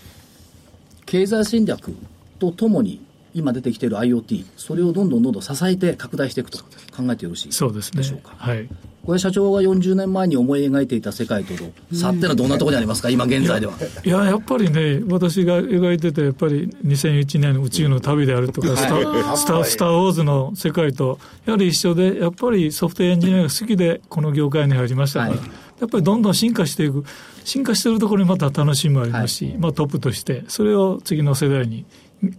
[1.05, 1.93] 経済戦略
[2.39, 3.01] とともに、
[3.33, 7.75] 今出てきている IoT、それをどんどんどんどん支えて拡大していくと考えてよろしいでしょうか。
[7.81, 8.21] そうですね。
[8.23, 8.69] はい
[9.05, 13.73] これ社長が40年前に思い描いていた世界との差ってのはどんなところにありますか、今現在では。
[14.03, 25.39] いや、やっぱりね、私が描いてて、やっぱり2001年の宇宙の旅であるとか、スター、スター、スター・ウォーズの世界と、やはり一緒で、やっぱりソフトエンジニアが好きで、この業界に入りましたから、はい、
[25.79, 27.03] やっぱりどんどん進化していく。
[27.43, 31.85] 進化しているところにまた楽しみもありますし、はい、まあトップとして、それを次の世代に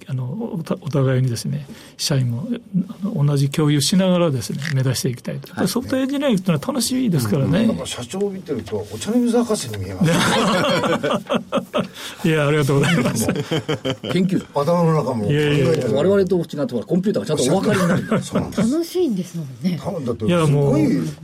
[0.06, 2.46] あのお互いにですね社員も
[3.02, 10.12] 同じ共有しながらですね目指していきたいと、はい、ソフトエンジニアリングっていうのは楽しいですからね、うん、社長を見てるとお茶の水博士に見えます
[12.24, 13.26] いやありがとうございます。
[13.26, 14.44] 研究。
[14.54, 18.08] 頭の中もいやいや我々と違ってコンピューターがちゃんとお分かりになる。
[18.10, 19.78] 楽しいんですもんね。
[19.82, 20.78] 多分だっていやもう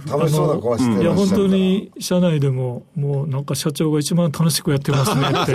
[0.08, 5.52] 楽しそうな顔していや本当に社内でももうなんか社長が一番楽しくやってますねって。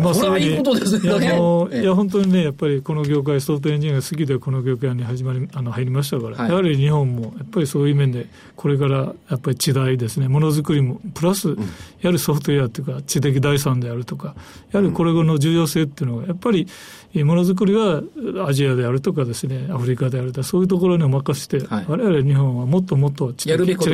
[0.00, 1.18] まあそれはいいことですね。
[1.20, 8.26] いやもういや本当にねやっぱりこの業界ソフトエンジニアが好きでこの業界に始まりあの入りましたから、はい、やはり日本もやっぱりそういう面で
[8.56, 10.28] これからやっぱり時代ですね。
[10.28, 11.56] ものづくりもプラス、や
[12.04, 14.34] はりソフトウェアというか知的財産であるとか
[14.72, 16.66] やはりこれの重要性っていうのはやっぱり
[17.14, 18.02] ものづくりは
[18.46, 23.84] アジアであるとかですねアフリカであるとかそういうところに任せて、はい、我々日本はもっともっと知的やるべきこ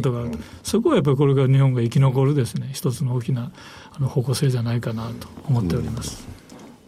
[0.00, 3.50] とがある、はい、そこはやっぱりこれから日本が生き残るですね一つの大きな
[3.92, 6.26] あの方向性じゃないかなと思っております。
[6.28, 6.35] うん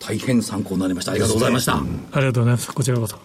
[0.01, 1.13] 大変参考になりました。
[1.13, 2.73] ありがとうございました、ありがとうございます。
[2.73, 3.17] こちらこそ。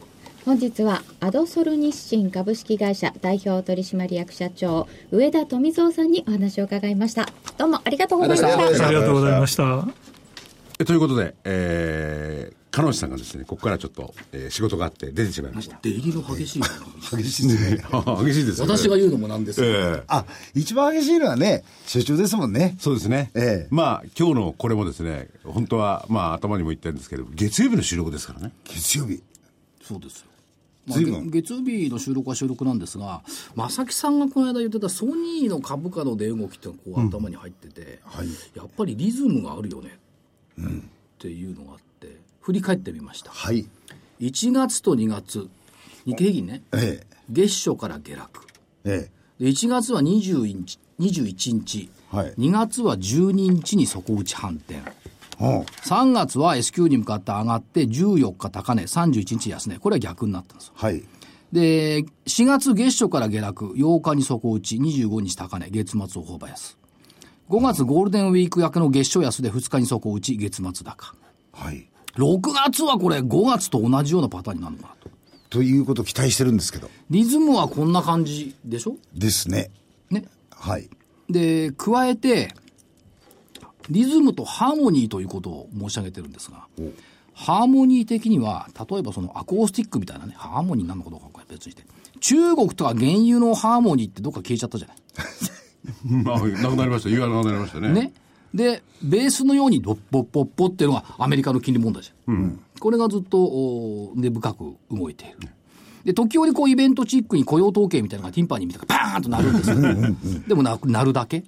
[0.46, 7.30] 本日はアドソル日清株式会社代表取締役社長上田富蔵さんにお話を伺いました。
[7.58, 8.88] どうもありがとうございました。
[8.88, 9.88] ありがとうございました。
[10.86, 15.78] ということで、えー、彼女さんがですね、ここからちょっと、えー、仕事があって出てしまいました。
[15.84, 16.62] 出入りの激しい
[17.16, 17.86] 激しいですね。
[18.26, 18.76] 激しいですよ、ね。
[18.76, 22.76] 私が言うのもなんですけど、ええあ、一番激しいのはね、所長ですもんね。
[22.80, 23.30] そうですね。
[23.36, 28.52] ええまあ、今日のこれもですね、本当は、まあ、頭にも言ってるんですけど、月曜日の収録ですからね。
[28.66, 29.22] 月曜日。
[29.84, 30.28] そうですよ。
[30.88, 33.22] まあ、随分げ月曜日の収録は収録なんですが、
[33.56, 40.00] 正木さんがこの間言ってたソニーの株価の値動きっていうのがこう頭に入ってて、はいやっぱりリズムがあるよね、
[40.58, 40.64] っ
[41.20, 41.93] ていうのがあって、
[42.44, 43.32] 振り返ってみました。
[43.32, 43.66] はい。
[44.20, 45.50] 1月と2月、
[46.06, 47.08] 日経平均ね、ええ。
[47.30, 48.42] 月初から下落。
[48.84, 54.76] えで1月は20日21日、はい2月は12日に底打ち反転。
[54.76, 54.80] え。
[55.40, 55.60] うん。
[55.62, 59.80] 3月は S q に向かって上がって14日高値、31日安値。
[59.80, 60.74] これは逆になったんですよ。
[60.76, 61.02] はい。
[61.54, 66.78] で、4月月初から下落、8日に底打ち、25日高値、月末大幅安。
[67.50, 71.16] 5月ゴールデンウィーク明けの月初安で2日に底打ち、月末高。
[71.54, 71.88] はい。
[72.16, 75.10] 6月はこれ5月と同じようなパターンになるのかなと。
[75.50, 76.90] ということを期待してるんですけど。
[77.10, 78.96] リズムはこんな感じでしょ？
[79.14, 79.70] ですね。
[80.10, 80.26] ね。
[80.52, 80.90] はい。
[81.30, 82.54] で、加えて、
[83.90, 86.68] リズムとハーモニーということを申し上げてるんですが、
[87.34, 91.84] ハーモニー的には、例えばそのアコースティックみたいなね、ハーモニーなのかどうかは別にして、
[92.20, 94.98] 中国とか原油のハーモニーってどっか消えちゃったじゃない。
[96.24, 97.10] まあ、なくなりました。
[97.10, 97.90] 言わなくなりましたね。
[97.90, 98.14] ね。
[98.54, 102.60] で、ベースのようにドッポッポッポっていうのがアメリカの金利問題じゃん。
[102.80, 105.50] これがずっとお根深く動いている。
[106.04, 109.78] で、時折こうイベントチックに雇用統計みたいなのがティンパニーみたいなパーンとなるんですよ。
[110.48, 111.38] でもななるだけ。
[111.40, 111.44] っ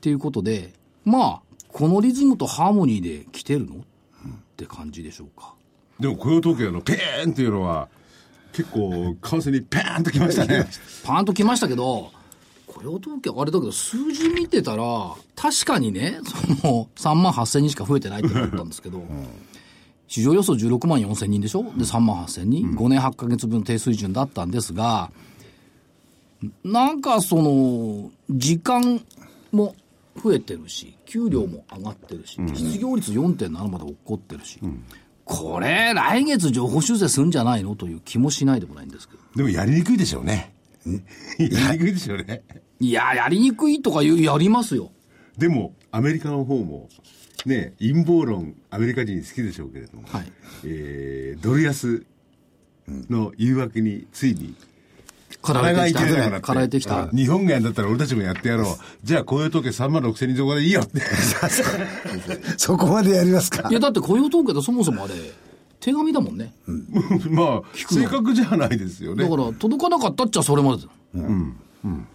[0.00, 0.72] ていうことで、
[1.04, 3.76] まあ、このリズムとハーモニーで来てるの？
[3.76, 3.78] っ
[4.56, 5.54] て感じでしょうか。
[5.98, 7.88] でも雇用統計のペーンっていうのは、
[8.52, 10.66] 結構、為替にペーンときましたね。
[11.04, 12.10] パーンと来ましたけど、
[12.82, 14.84] 雇用統計あれだけど、数字見てたら、
[15.36, 16.18] 確かにね、
[16.62, 19.02] その、3万8000人しか増えてないってなったんですけど、
[20.08, 21.62] 市場予想16万4000人でしょ？
[21.62, 25.10] で、3万8000人、5年8ヶ月分低水準だったんですが、
[26.64, 29.02] なんかその、時間
[29.52, 29.74] も
[30.22, 34.58] 増えてるし、給料も上がってるし、失業率4.7まで起こってるし、
[35.24, 37.76] これ、来月情報修正するんじゃないの？
[37.76, 39.20] という気もしないでもないんですけど。
[39.36, 40.54] でもやりにくいでしょうね。
[41.38, 42.42] やりにくいでしょうね。
[42.80, 44.90] いや、やりにくいとか言う、やりますよ。
[45.38, 46.88] でも、アメリカの方も、
[47.46, 50.32] ね、陰謀論、アメリカ人好きでしょうけれども、はい
[50.64, 52.04] えードル安
[53.08, 54.54] の誘惑についに、
[55.42, 56.40] かられてきた。
[56.40, 57.08] かられてきた。
[57.08, 58.76] 日本がやんだったら俺たちもやってやろう。
[59.04, 61.00] じゃあ雇用統計3万6千人そこでいいよって。
[62.58, 63.72] そこまでやりますかい。
[63.72, 65.14] や、だって雇用統計ってそもそもあれ、
[65.80, 66.52] 手紙だもんね。
[67.30, 69.24] まあ、正確じゃないですよね。
[69.24, 70.88] だから、届かなかったっちゃそれまでだ。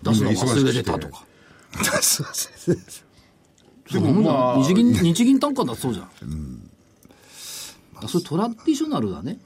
[0.04, 1.26] 出すの忘れてたとか。
[2.02, 2.78] すいません
[3.92, 6.10] でもまあ、日銀、日銀単価だそうじゃん。
[8.08, 9.40] それトラディショナルなね、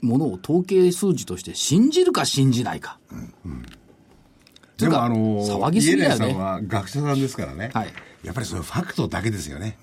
[0.00, 2.98] ものを統計数字として信じるか信じないか。
[4.78, 6.26] でもあの、騒ぎすぎだよね。
[6.26, 7.70] イエレンさんは学者さんですからね。
[7.74, 7.92] はい。
[8.22, 9.78] やっぱりそのファクトだけですよね。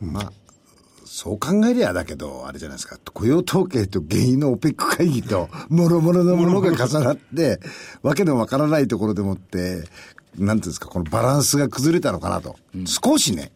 [0.00, 0.32] まあ、
[1.16, 2.98] そう考えりゃだけど、あれじゃないですか。
[3.14, 7.58] 雇用統計と原因の OPEC 会議と、もろもろのものが重なって、
[8.02, 9.84] わけのわからないところでもって、
[10.36, 12.56] なんていうんですか、このバランスが崩れたのかなと。
[12.84, 13.50] 少しね。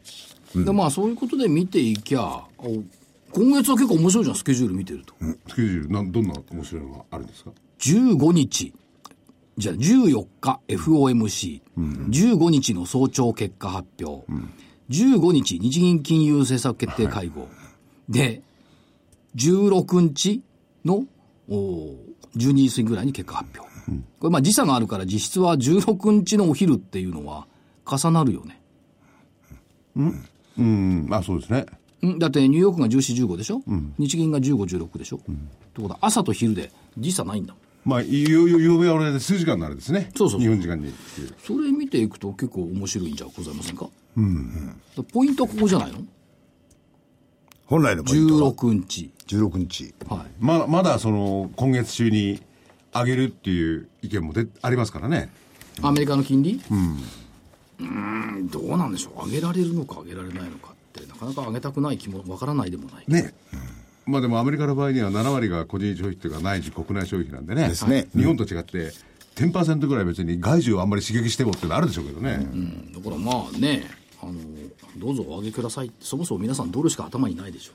[0.54, 2.82] で、まあ、そういうことで見ていきゃ、お
[3.32, 5.12] 今月は結構面白いじゃん、スケジュール見てると。
[5.50, 8.72] スケジュール、なんどんな面白いのがあるんですか？15日、
[9.58, 14.24] じゃあ14日 FOMC、15日の早朝結果発表、
[14.90, 17.48] 15日日銀金融政策決定会合、
[18.08, 18.42] で、
[19.36, 20.42] 16日
[20.84, 21.04] の
[21.48, 21.94] お
[22.36, 23.70] 12時過ぎぐらいに結果発表。
[24.20, 27.46] これまあ時差があるから実質は16日のお昼っていうのは
[27.84, 28.60] 重なるよね。
[29.96, 31.66] うん、まあそうですね。
[32.06, 33.62] んだってニューヨークが14、15でしょ、
[33.98, 37.62] 日銀が15、16でしょ、ってことは朝と昼で時差ないんだもん。
[37.84, 40.10] まあ、よ、よ、曜日は俺で数時間のあれですね。
[40.14, 40.92] そうそう日本時間に。
[41.42, 43.88] それ見ていくと結構面白いんじゃございませんか、
[45.12, 46.02] ポイントはここじゃないの？
[47.66, 49.10] 本来のポイントは ?16 日。
[49.28, 49.94] 16日。
[50.08, 50.26] はい。
[50.40, 52.42] まだ、まだその、今月中に
[52.92, 55.30] 上げるっていう意見もでありますからね。
[55.80, 56.60] アメリカの金利？
[56.70, 58.42] うん。
[58.42, 59.26] ん、どうなんでしょう。
[59.26, 63.04] 上げられるのか上げられないのかって、なかなか上げたくない気もわからないでもない。
[63.06, 63.32] ね。
[64.10, 67.68] まあでもアメリカの場合には7割が個人消費っていうか内需国内消費なんでね。
[67.68, 68.92] ですね日本と違って、
[69.36, 72.38] 10%ぐらい別に外需をあんまり刺激してもっていうのはあるでしょうけどね。
[72.40, 72.92] うん。
[72.92, 73.84] だからまあね、
[74.22, 74.34] あの、
[74.98, 77.72] どうぞお上げくださいってそもそも皆さんドルしか頭にないでしょ。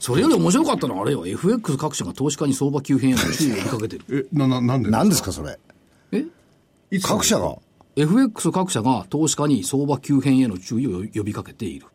[0.00, 4.28] それより面白かったのはあれよ、FX 各社が投資家に相場急変への注意を呼びかけてる。
[4.32, 5.58] え、な、な、なんで何ですか、それ？
[6.12, 6.24] え？
[7.00, 7.56] 各社が。
[7.94, 11.86] FX 各社が投資家に相場急変への注意を呼びかけている。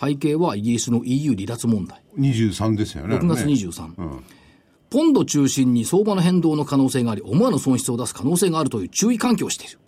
[0.00, 2.02] 背景はイギリスの EU 離脱問題。
[2.18, 3.16] 23ですよね。
[3.16, 4.20] 6月ね23。
[4.90, 9.78] ポンド中心に相場の変動の可能性があり、思わぬ損失を出す可能性があるという注意喚起をしている。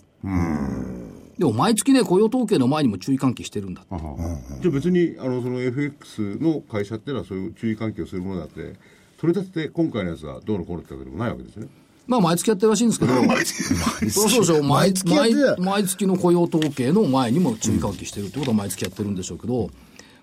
[1.39, 3.83] でも毎月ね、雇用統計の前にも注意喚起してるんだ。
[3.91, 8.75] じゃあ別にあのその FX の会社っていうのはそういう注意喚起をするものだって
[9.19, 11.69] 取り立てて今回のやつはどうのこうのってわけでもないわけですね。
[12.11, 13.13] まあ毎月やってるらしいんですけど、
[14.11, 19.71] そうそうそう、毎毎月毎る毎月の雇用統計の前にも注意喚起してるってことは毎月やってるんでしょうけど、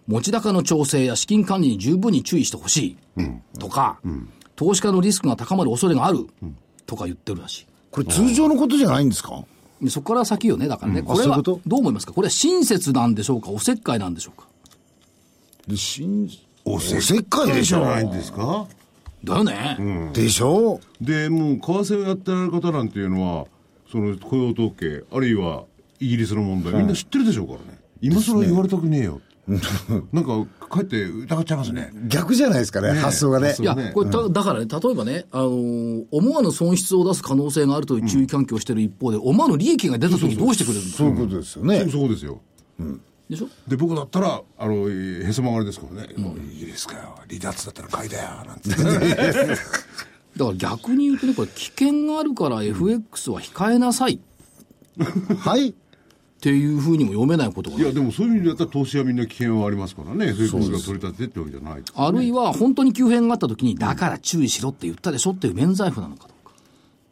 [0.06, 3.30] 持ち高の調整や資金管理に十分に注意してほしい。
[3.60, 4.00] とか、
[4.58, 6.28] 投資家のリスクが高まる恐れがある。
[6.86, 7.66] とか言ってるらしい。
[7.90, 9.44] これ通常のことじゃないんですか？
[9.82, 11.62] でそこから先よね、だからね、これはそういうこと？
[11.68, 14.48] どう思いますか、これは親切なんでしょうか、おせっかいなんでしょうか？
[16.66, 17.80] おせっかいでしょ。
[17.86, 18.66] ないんですか？
[19.28, 20.12] だよね。
[20.14, 20.80] でしょ？
[21.02, 23.46] でもう為替をやってられる方なんていうのは
[23.92, 25.66] その雇用統計あるいは
[26.00, 27.80] イギリスの問題みんな知ってるでしょうからね。
[28.02, 29.22] 今更言われたくねえよ。
[30.12, 31.94] なんかかえって疑っちゃいますね。
[32.10, 33.56] 逆じゃないですかね、発想がね。
[33.58, 33.64] い。
[33.64, 41.80] やね、これだ、だからね、例えばね、あのー思わぬ損失を出す可能性があるという注意喚起をしている一方で、思わぬ利益が出たときどうしてくれるんですかそういうことですよね。
[41.84, 41.90] そう。
[41.92, 42.42] そうですよ
[43.30, 43.50] でしょ？
[43.68, 46.10] で僕だったらあのへそ曲がりですからね、
[46.54, 47.16] イギリスかよ。
[47.28, 48.70] 離脱だったら買いだよなんて。
[50.38, 54.16] だから逆に言うとね、これ危険があるから FX は控えなさい。
[54.16, 54.20] っ
[55.40, 55.74] はい。
[56.40, 57.86] ていうふうにも読めないことがない。
[57.86, 60.28] いやでもそういう意味でだったら投資はみんな危険はありますからね。
[60.30, 66.54] FX が取り立ててってわけじゃないあるいは本当に急変があったときに、だから注意しろって言ったでしょっていう免罪符なのかどうか。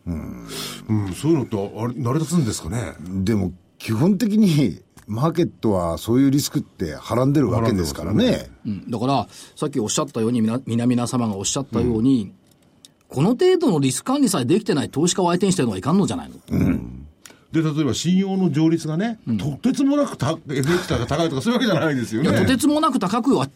[0.07, 2.93] うん、そういうのってあれ成り立つんですかね？
[3.23, 8.49] でも、基本的に、マーケットはそういうリスクってはらんでるわけですからね。
[8.65, 12.31] うん、だから、さっきおっしゃったように、みな皆々様がおっしゃったように、
[13.07, 16.35] この程度のリスク管理さえできてない投資家を相手にしてるのはいかんのじゃないの、
[17.51, 22.31] で例えば信用の上率がね、とてつもなくた FX が高いとかそういうわけじゃないですよね。
[22.31, 23.47] いや、とてつもなく高くは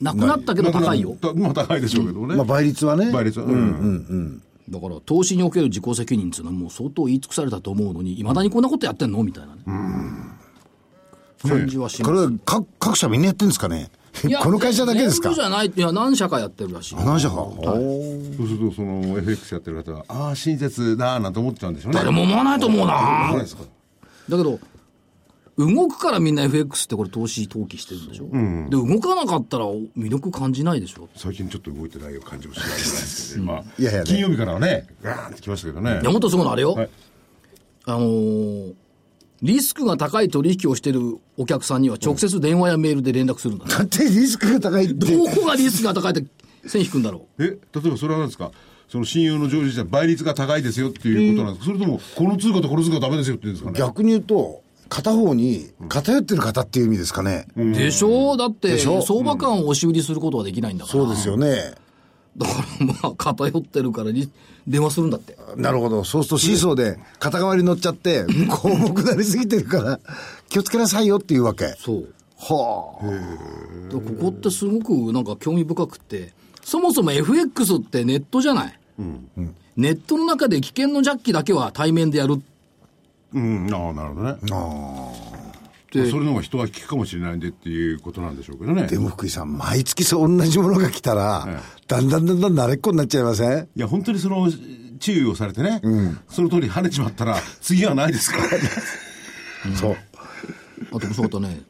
[0.00, 1.16] なくなったけど高いよ。
[1.20, 3.10] たまあ高いでしょうけどね、まあ倍率はね。
[3.10, 9.22] 倍率は、うんだから、投資における自己責任っていうのはもう相当言い尽くされたと思うのに、いまだにこんなことやってんの？
[9.24, 9.62] みたいなね。
[11.48, 12.10] 感じはします。
[12.10, 13.90] これは各各社みんなやってるんですかね？
[14.26, 15.30] いや この会社だけですか？
[15.30, 15.72] 全部じゃない。
[15.74, 16.96] いや、何社かやってるらしい。
[16.96, 17.34] 何社か？
[17.36, 17.50] そ
[18.44, 21.98] うするとその FX やってる方はああ親切だなんて思っちゃうんでしょうね。
[21.98, 23.62] 誰も思わないと思う思わないなですか。
[24.28, 24.58] だけど、
[25.58, 28.24] 動くからみんな FX ってこれ投資登記してるんでしょ、
[28.86, 31.08] で、動かなかったら魅力感じないでしょ？
[31.16, 34.06] 最近ちょっと動いてない感じもしないですけど、まあ、いやいやね。
[34.06, 36.00] 金曜日からはねガーンってきましたけどね。
[36.02, 36.72] いや、もっとすごいのあれよ。
[36.74, 36.90] はい。
[37.86, 38.72] あのー
[39.42, 43.74] リスクが高い取引をしてるお客さんには直接電話やメールで連絡するんだ、ね。
[43.74, 44.94] だってリスクが高いって。
[44.94, 46.24] どこがリスクが高いって
[46.68, 47.44] 線引くんだろう。
[47.44, 48.52] え例えばそれは何ですか？
[48.88, 53.78] その信用の上司は倍率が高いですよっていうことなんですか、それともこの通貨とこの通貨はダメですよって言うんですかね？
[53.78, 57.46] 逆に言うと、片方に偏ってる方っていう意味ですかね。
[57.56, 58.34] でしょ？
[58.34, 61.04] うだって、相場感を押し売りすることはできないんだから。
[61.04, 61.72] そうですよね。
[62.36, 64.30] だからまあ、偏ってるからに
[64.66, 65.36] 電話するんだって。
[65.56, 66.04] なるほど。
[66.04, 70.00] そうするとシーソーで肩代わり乗っちゃって、向こうも下りすぎてるから、
[70.48, 71.74] 気をつけなさいよっていうわけ。
[71.78, 72.08] そう。
[72.38, 73.94] はあ。
[73.94, 76.32] ここってすごくなんか興味深くって、
[76.64, 78.78] そもそも FX ってネットじゃない？
[79.76, 82.40] ネットの中で危険のジャッキだけは対面でやる
[83.34, 84.46] うんああなるほどねって、
[86.10, 88.86] それの方が人は聞くかもしれないんでっていうことなんでしょうけどね。
[88.86, 91.46] でも福井さん、毎月そう同じものが来たら、
[91.86, 93.68] だんだんだんだん慣れっこになっちゃいません？
[93.76, 94.50] いや本当にその
[95.00, 95.80] 注意をされてね、
[96.28, 98.44] その通り跳ねちまったら次はないですから。
[99.76, 99.96] そう。
[100.92, 101.60] あと面白かったね。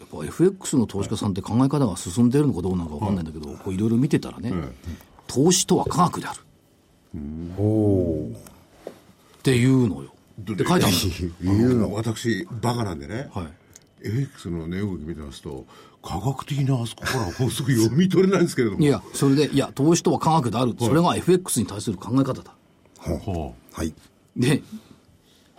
[0.00, 4.52] やっぱ FX の投資家さんって考え方が進んでるのかどうなのか分かんないんだけど、こういろいろ見てたらね、
[5.26, 6.40] 投資とは科学である。
[9.38, 10.12] っていうのよ。
[10.40, 10.94] って書いてある
[11.42, 13.46] 言うの私バカなんでね、はい
[14.02, 15.66] FX の値動き見てますと
[16.02, 20.74] 科学的なあそこから法則読み取れないんですけれどもいや、それで、いや、投資とは科学である。
[20.78, 22.54] それが FX に対する考え方だ。
[22.98, 23.92] ははい。
[24.36, 24.62] で、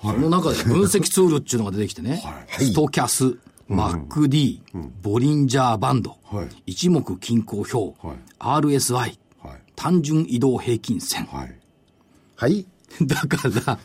[0.01, 3.37] その中で分析ツールっていうのが出てきてね、はいストキャス、
[3.67, 4.63] マック D、
[5.03, 9.19] ボリンジャーバンド、はい一目均衡表、はい RSI、はい
[9.75, 11.25] 単純移動平均線。
[11.25, 11.55] はい
[12.35, 12.65] はい。
[13.05, 13.77] だから、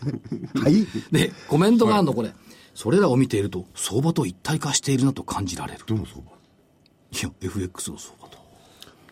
[0.62, 0.86] はい。
[1.12, 2.32] で、コメントがあるの、これ。
[2.76, 5.80] それらを見ていると、相場と一体化しているなと感じられる。
[5.86, 6.30] どの相場？
[7.10, 8.38] いや、FX の相場と。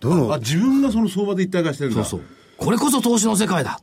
[0.00, 0.34] どの？
[0.34, 2.28] あ、自分がその相場で一体化してるんだそうそう。
[2.58, 3.80] これこそ投資の世界だ。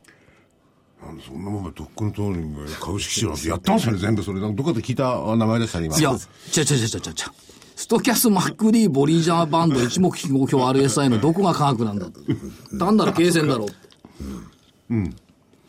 [1.02, 5.98] あのそんなもんがとっくの通りに株式市場なんてやってますよね全部それなんかどっかで聞いた名前でしたね今？
[5.98, 7.34] いや、ちゃちゃちゃちゃちゃちゃ。
[7.74, 12.06] ストキャスマック D ボリージャーバンド一目標表 RSI のどこが科学なんだ？
[12.78, 13.68] 単なる経線だろう。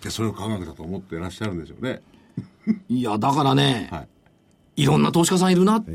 [0.03, 2.03] でそれを科学だと思っていらっしゃるんでしょうね
[2.89, 4.05] いや、だからね、は
[4.75, 4.84] い。
[4.84, 5.91] い、ろんな投資家さんいるなって。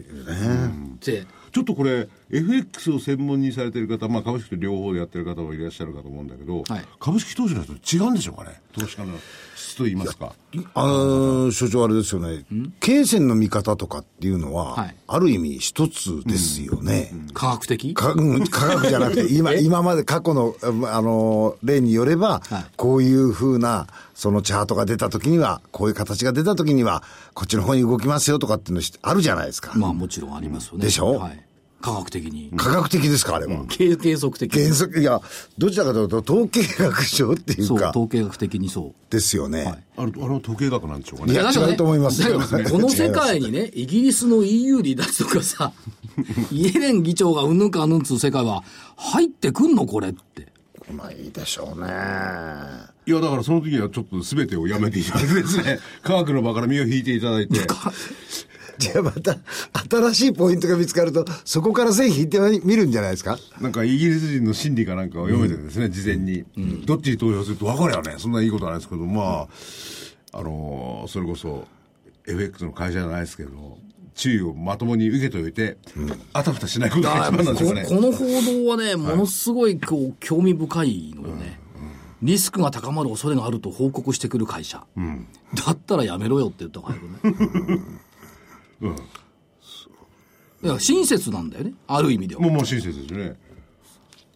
[1.52, 9.14] ちょっとこれ、FX を専門にされてる方、まあ、株式と両方でやってる方もいらっしゃるかと思うんだけど、はい株式投資の人違うんでしょうかね、投資家の
[9.56, 10.32] 質といいますか。
[10.74, 12.44] あの所長あれですよね。
[12.80, 17.10] 経線の見方とかっていうのは、はいある意味一つですよね。
[17.32, 17.94] 科学的？
[17.94, 27.02] かうん科学じゃなくて、 今、今まで過去の、あの、例によれば、はいこういうふうな、そのチャートが出た時には、こういう形が出た時には、
[27.32, 29.72] こっちの方に動きますよとかっていうのあるじゃないですか。
[29.76, 30.84] まあもちろんありますよね。
[30.84, 31.14] でしょ？
[31.14, 31.47] はい。
[31.80, 32.50] 科学的に。
[32.56, 33.64] 科学的ですか、あれは。
[33.68, 34.62] 計計測的に。
[34.64, 35.20] 原則、いや、
[35.58, 39.12] どちらかというと、統計学上っていそうう、か、統計学的にそう。
[39.12, 39.64] ですよね。
[39.64, 41.32] はいあの、あの統計学なんでしょうかね。
[41.32, 45.72] いやだから違うと思いますだからこの世界にね、 イギリスの EU 離脱とかさ、
[46.52, 48.62] イエレン議長がうんぬんかうんぬんつう世界は、
[48.96, 50.48] 入ってくんのこれって。
[50.92, 51.88] まあいいでしょうね。
[53.06, 57.58] いや、だからその時はちょっと全てをやめていただいてですね、 科学の場から身を引いていただいて、
[58.78, 59.36] じゃあまた、
[59.90, 63.38] 新しいポイントが見つかると、そこから線引いてみるんじゃないですか？
[63.60, 66.44] なんかイギリス人の心理かなんかを読めてですね、事前に、
[66.86, 68.14] どっちに投票すると分かるよね。
[68.18, 69.48] そんないいことはないですけど、まあ、
[70.32, 71.66] あのーそれこそ、
[72.26, 73.78] FX の会社じゃないですけど、
[74.14, 75.76] 注意をまともに受けておいて、
[76.32, 77.82] あたふたしないことが一番なんでしょうかね。
[77.84, 81.58] ここの報道はね、ものすごいこう興味深いのよね。
[82.20, 84.84] リスクが高まる恐れがあると報告してくる会社。
[85.54, 86.92] だったらやめろよって言ったか
[87.24, 87.80] らね。
[88.80, 91.72] いや親切なんだよね。
[91.86, 92.42] ある意味では。
[92.42, 93.36] もうまあ親切ですよね。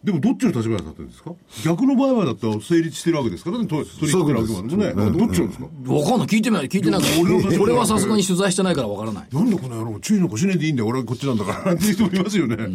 [0.04, 1.32] でもどっちの立場に立ってるんですか？
[1.64, 3.52] 逆の場合はだったら成立してるわけですか？
[3.52, 4.92] らね、取取引ってるわけですね。
[4.94, 5.66] どっちなんですか？
[5.94, 6.26] わかんない。
[6.26, 6.68] 聞いてみない。
[6.68, 7.20] 聞いてないから。
[7.22, 9.28] 俺俺はさすがに取材してないからわからない。
[9.32, 12.56] なんでこの野郎、注意なんかしないでいいんだよ、俺はこっちなんだから、なんていう人もいますよね。
[12.56, 12.68] だか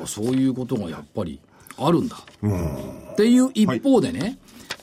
[0.00, 1.38] ら、そういうことがやっぱり
[1.78, 2.16] あるんだ。
[2.16, 4.36] っていう一方でね、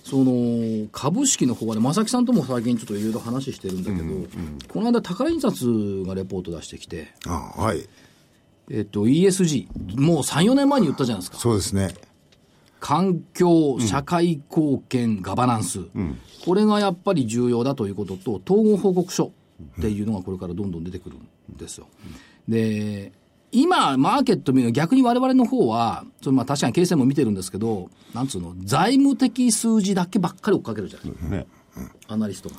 [0.03, 4.03] その株式の方はね、正木さんとも最近ちょっといろいろ話してるんだけど、
[4.67, 7.87] この間、宝印刷がレポート出してきて、あはい。
[8.69, 9.67] えっと、ESG、
[9.99, 11.37] もう3、4年前に言ったじゃないですか。
[11.37, 11.93] そうですね。
[12.81, 15.79] 環境、社会貢献、ガバナンス、
[16.43, 19.31] これがやっぱり重要だということと、統合報告書
[19.79, 21.87] っていうのがこれからどんどん出てくるんですよ。
[22.49, 23.13] で、
[23.53, 31.47] 今、マーケット見る逆に我々の方は、それまあ確かに経済も見てるんですけど、なんつうの、財務的数字だけばっかり追っかけるじゃない、ね。
[32.07, 32.55] アナリストが、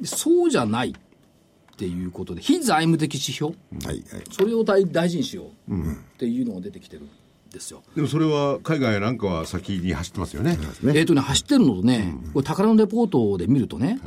[0.00, 3.54] でそうじゃないっていうことで、非財務的指標、
[3.84, 4.22] はい、はい。
[4.30, 5.84] それを大大事にしようっ
[6.18, 7.08] ていうのが出てきてるん
[7.52, 7.82] ですよ。
[7.94, 10.58] でもそれは海外なんかは先に走ってますよね。
[10.92, 14.00] えっ、とね、走ってるのとね、これ、宝のレポートで見るとね、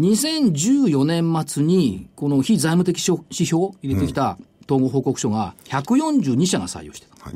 [0.00, 7.30] 2014年末に、この非財務的指標入れてきた統合報告書が142社が採用してた。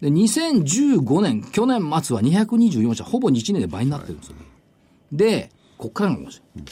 [0.00, 4.36] で、2015年、去年末は224社、ほぼ1年で倍になってるんですよ。
[5.12, 6.62] で、こっからが面白い。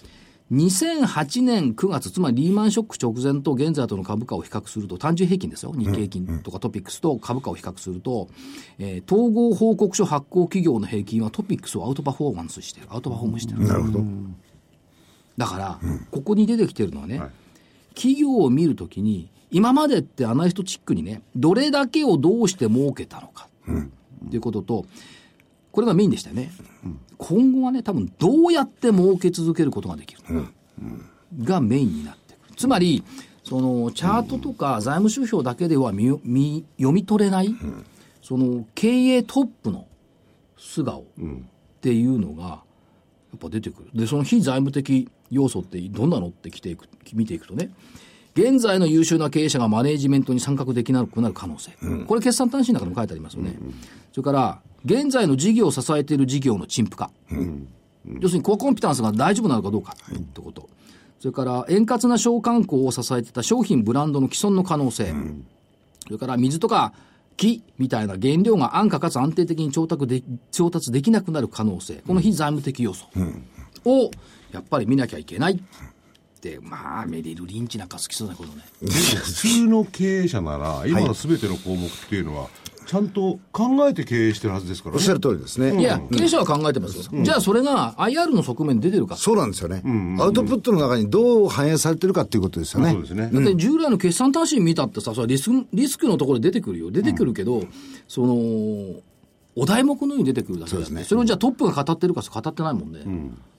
[0.52, 5.72] 2008年9月、つまりリーマンショック直前と現在との株価を比較すると、単純平均ですよ。
[5.72, 8.28] 日経平均とかトピックスと株価を比較すると、
[8.78, 12.86] えー統合報告書発行企業の平均はトピックスをアウトパフォーマンスしてる。
[12.90, 13.60] アウトパフォームしてる。
[13.66, 14.04] なるほど。
[15.36, 17.20] だから、ここに出てきてるのはね、
[17.94, 23.48] 企業を見るときに、今までってアナリストチックにね、どれだけをどうして儲けたのか、
[24.26, 24.84] っていうことと、
[25.70, 26.50] これがメインでしたよね。
[27.18, 30.50] 今後はね、多分どうやって儲け続けることができるのか、
[31.38, 32.54] がメインになってくる。
[32.56, 33.04] つまり、
[33.44, 37.54] そのチャートとか財務指標だけでは見見読み取れない、
[38.22, 39.86] その経営トップの
[40.56, 41.04] 素顔っ
[41.80, 43.90] ていうのが、やっぱ出てくる。
[43.94, 47.70] で、その非財務的要素ってどんなのってきていく、見ていくとね、
[48.34, 51.72] 現在の優秀な経営者がマネージメントに参画できなくなる可能性。
[52.06, 53.56] これ決算単身の中でも書いてありますよね。
[54.12, 57.10] それから、現在の事業を支えている事業の陳腐化。
[58.20, 60.68] 要するにコアコンピタンスが大丈夫なのかどうかってこと。
[61.20, 65.14] それから、円滑な商慣行を支えてた商品、ブランドの既存の可能性。
[66.02, 66.92] それから、水とか
[67.36, 72.02] 木みたいな原料が安価かつ安定的に調達で調達できなくなる可能性。
[72.06, 73.06] この非財務的要素
[73.84, 74.10] を、
[74.52, 75.62] やっぱり見なきゃいけない。
[76.62, 78.62] まあ、メリル・リンチなんか好きそうなことね。
[78.80, 82.48] 普通の経営者なら、今のすべての項目っていうのは、
[82.86, 85.14] ちゃんと考えて経営してるはずですからねおっしゃ。
[85.14, 85.80] る通りですね。
[85.80, 87.22] いや、経営者は考えてますよ。
[87.22, 89.16] じゃあ、それが IR の側面に出てるか。
[89.16, 89.82] そうなんですよね。
[90.20, 92.92] アウトプットの中にどう反映されてるかっていうことですよね。
[92.92, 93.30] そうですね。
[93.32, 96.90] だって従来の決算単身見たってさ、それはリスク、リスクのところで出てくるよ。
[96.90, 97.64] 出てくるけど、
[98.06, 99.00] その、
[99.56, 103.00] お題目のように出てくるだけで、ね、それをじゃあトップが語ってるか語ってないもんね。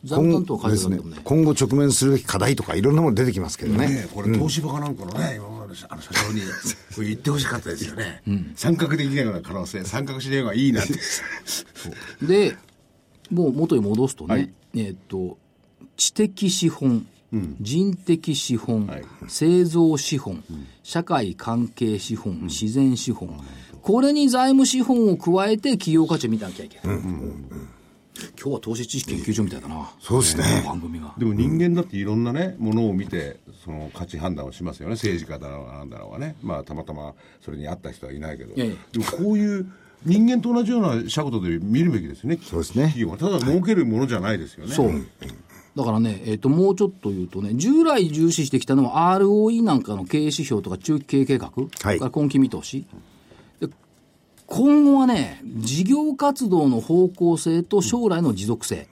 [0.04, 1.00] 財務担当は書いてですね。
[1.24, 3.88] 今後直面するべき課題とかいろんなもの出てきますけどね。
[3.88, 6.41] ねこれ、東芝かなんかのね、今まであの社長に
[6.96, 8.22] これ言ってほしかったですよ ね。
[8.56, 10.93] 参画できないような可能性、参画しない方がいいなんて。
[12.22, 12.58] で、
[13.32, 15.38] もう元に戻すとね、はいえっと、
[15.96, 17.08] 知的資本
[17.60, 20.43] 人的資本、はい製造資本、
[20.84, 23.39] 社会関係資本、自然資本、
[23.86, 26.98] これに財務資本を加えて企業価値を見なきゃいけない。
[26.98, 29.92] 今日は投資知識研究所みたいだな。
[30.00, 31.14] そうですね番組が。
[31.20, 34.96] でも人間だっていろんなね、ものを見て、その価値判断をしますよね。
[34.96, 36.36] 政治家だろうがなんだろうがね。
[36.42, 38.56] まあ、たまたまそれに合った人はいないけど。
[38.56, 39.72] いやいやでもこういう
[40.04, 42.40] 人間と同じような尺度で見るべきですね。
[42.42, 43.20] そうですね企業は。
[43.20, 44.74] ただ儲けるものじゃないですよね。
[44.74, 44.92] そう。
[45.76, 51.52] だからね、えっ、と、もうちょっと言うとね、従来重視してきたのは ROE なんかの経営指標とか中期経営計画、
[51.84, 52.88] はいから今期見通し。
[54.48, 58.88] で今後はね、事業活動の方向性と将来の持続性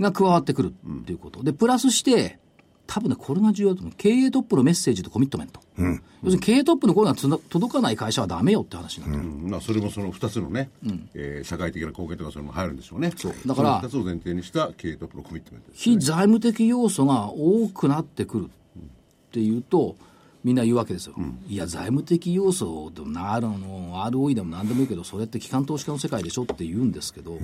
[0.00, 1.42] が加わってくるっていうこと。
[1.42, 2.38] で、プラスして、
[2.86, 3.94] 多分ね、これが重要だと思う。
[3.96, 5.60] 経営トップのメッセージとコミットメント。
[5.78, 9.28] 要するに経営トップの声がつな届かない会社はダメよって話になってる。
[9.28, 10.70] うんまあ、それもその2つのね、
[11.14, 13.12] えー社会的な貢献とかそれも入るんでしょうね。
[13.16, 15.82] そうだから2つを前提にした経営トップのコミットメントです。
[15.82, 18.82] 非財務的要素が多くなってくるっ
[19.32, 19.96] ていうと、
[20.46, 21.16] みんな言うわけですよ。
[21.48, 27.36] いや、財務的要素でもなるの、ROE でも何でもいいけど、それって機関投資家の世界でしょって言うんですけど、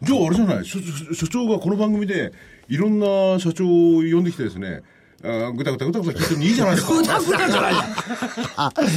[0.00, 0.64] じゃああれじゃない。
[0.64, 0.78] 所
[1.26, 2.32] 長がこの番組で
[2.68, 4.82] いろんな社長を呼んできてですね。
[5.24, 6.94] あーぐたぐたぐたぐた聞いてもいいじゃないですか。
[6.94, 7.74] ぐだぐだじゃない。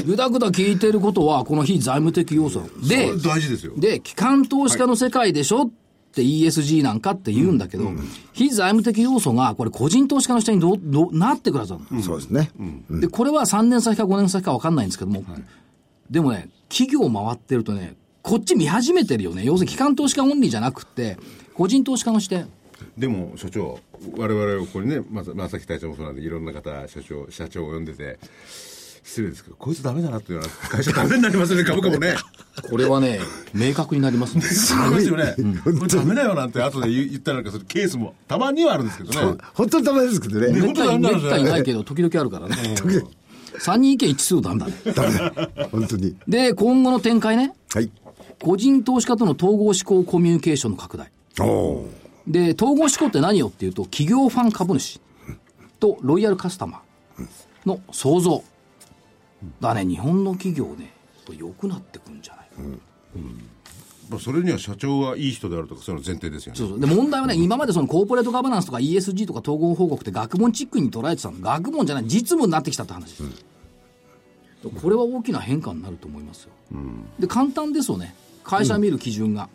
[0.06, 2.62] ぐだぐだ聞いてることは、この非財務的要素。
[2.88, 3.74] で、大事ですよ。
[3.76, 5.87] で、機関投資家の世界でしょって
[6.24, 7.92] ESG なんかって言うんだけど、
[8.34, 11.76] 非財務的要素が、これ個人投資家の下にどうどうなってくるはず。
[12.04, 12.52] そうですね。
[12.90, 15.24] で、これは3年先か5年先か分かんないんですけども、
[16.10, 19.44] でもね、企業回ってるとね、こっち見始めてるよね。
[19.46, 21.18] 要するに機関投資家オンリーじゃなくって、
[21.54, 22.48] 個人投資家の視点。
[22.98, 23.80] でも所長
[24.18, 28.20] 我々ここにねまさ正木隊長もそうなんでいろんな方社長社長を呼んでて
[29.08, 32.16] 失礼ですけどこいつダメだなっていうような会社ダメになりますよね株価もね
[32.70, 33.20] これはね、
[33.54, 34.42] 明確になりますね。
[34.42, 40.48] そうですよねこれダメだよなんて後で言言ったりなんかするケースもたまにはあるんですけどね本当にダメですけどね。
[40.54, 42.56] めねっだたにないけど、時々あるからね。
[43.60, 45.68] 3人意見一致するとダメだね。
[45.72, 46.16] 本当に。
[46.28, 47.54] で、今後の展開ね。
[47.74, 47.90] はい。
[48.42, 51.12] 個人投資家との統合志向コミュニケーションの拡大。
[51.40, 51.90] おお
[52.28, 55.00] で、統合志向って何よっていうと、企業ファン株主
[55.80, 57.28] とロイヤルカスタマー
[57.66, 58.44] の創造。
[59.62, 60.94] だね、日本の企業ね、
[61.38, 62.80] 良くなってくるんじゃないか。
[64.10, 66.80] まあそれには社長がいい人であるとかそういうの前提ですよねそうそう。
[66.80, 71.40] で、問題はね、今までそのコーポレートガバナンスとか ESG とか統合報告って学問チックに捉えてたの。
[71.40, 73.46] 学問じゃない、実務になってきたって話です。
[74.82, 76.52] これは大きな変化になると思いますよ。
[77.20, 78.16] で、簡単ですよね。
[78.44, 79.50] 会社見る基準が。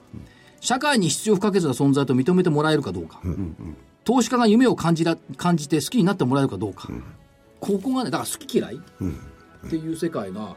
[0.60, 3.20] 社会に必要不可欠な存在と認めてもらえるかどうか。
[4.04, 6.88] 投資家が夢を感じら感じて好きになってもらえるかどうか。
[7.60, 8.80] ここがね、だから好き嫌い
[9.66, 10.56] っていう世界が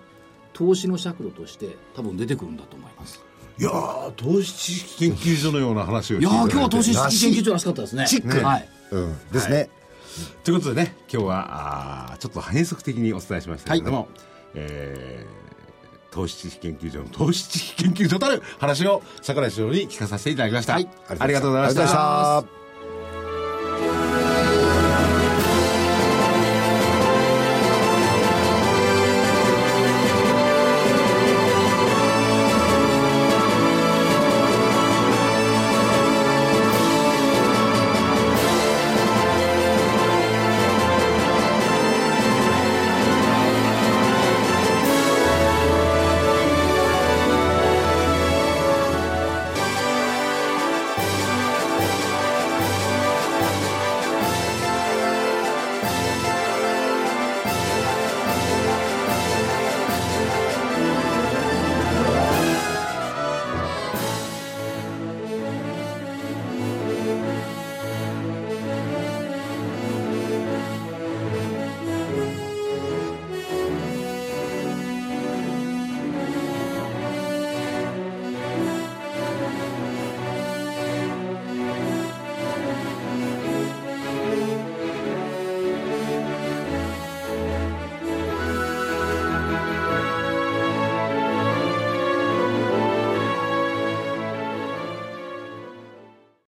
[0.53, 3.23] 投資の尺度として多分出てくるんだと思います。
[3.57, 8.05] いやー投資知識研究所のような話をいやー今日は投資らしい研究所らしかったですね。
[8.07, 8.69] チックはい。
[8.91, 9.17] うん。
[9.31, 9.69] ですね。
[10.43, 14.07] ということでね今日はあーちょっと変則的にお伝えしましたけれども、
[14.53, 15.45] えー
[16.15, 22.64] 投資知識研究所の投資知識研究所たる話を桜井所長に聞かさせていただきました、はいありがとうございました。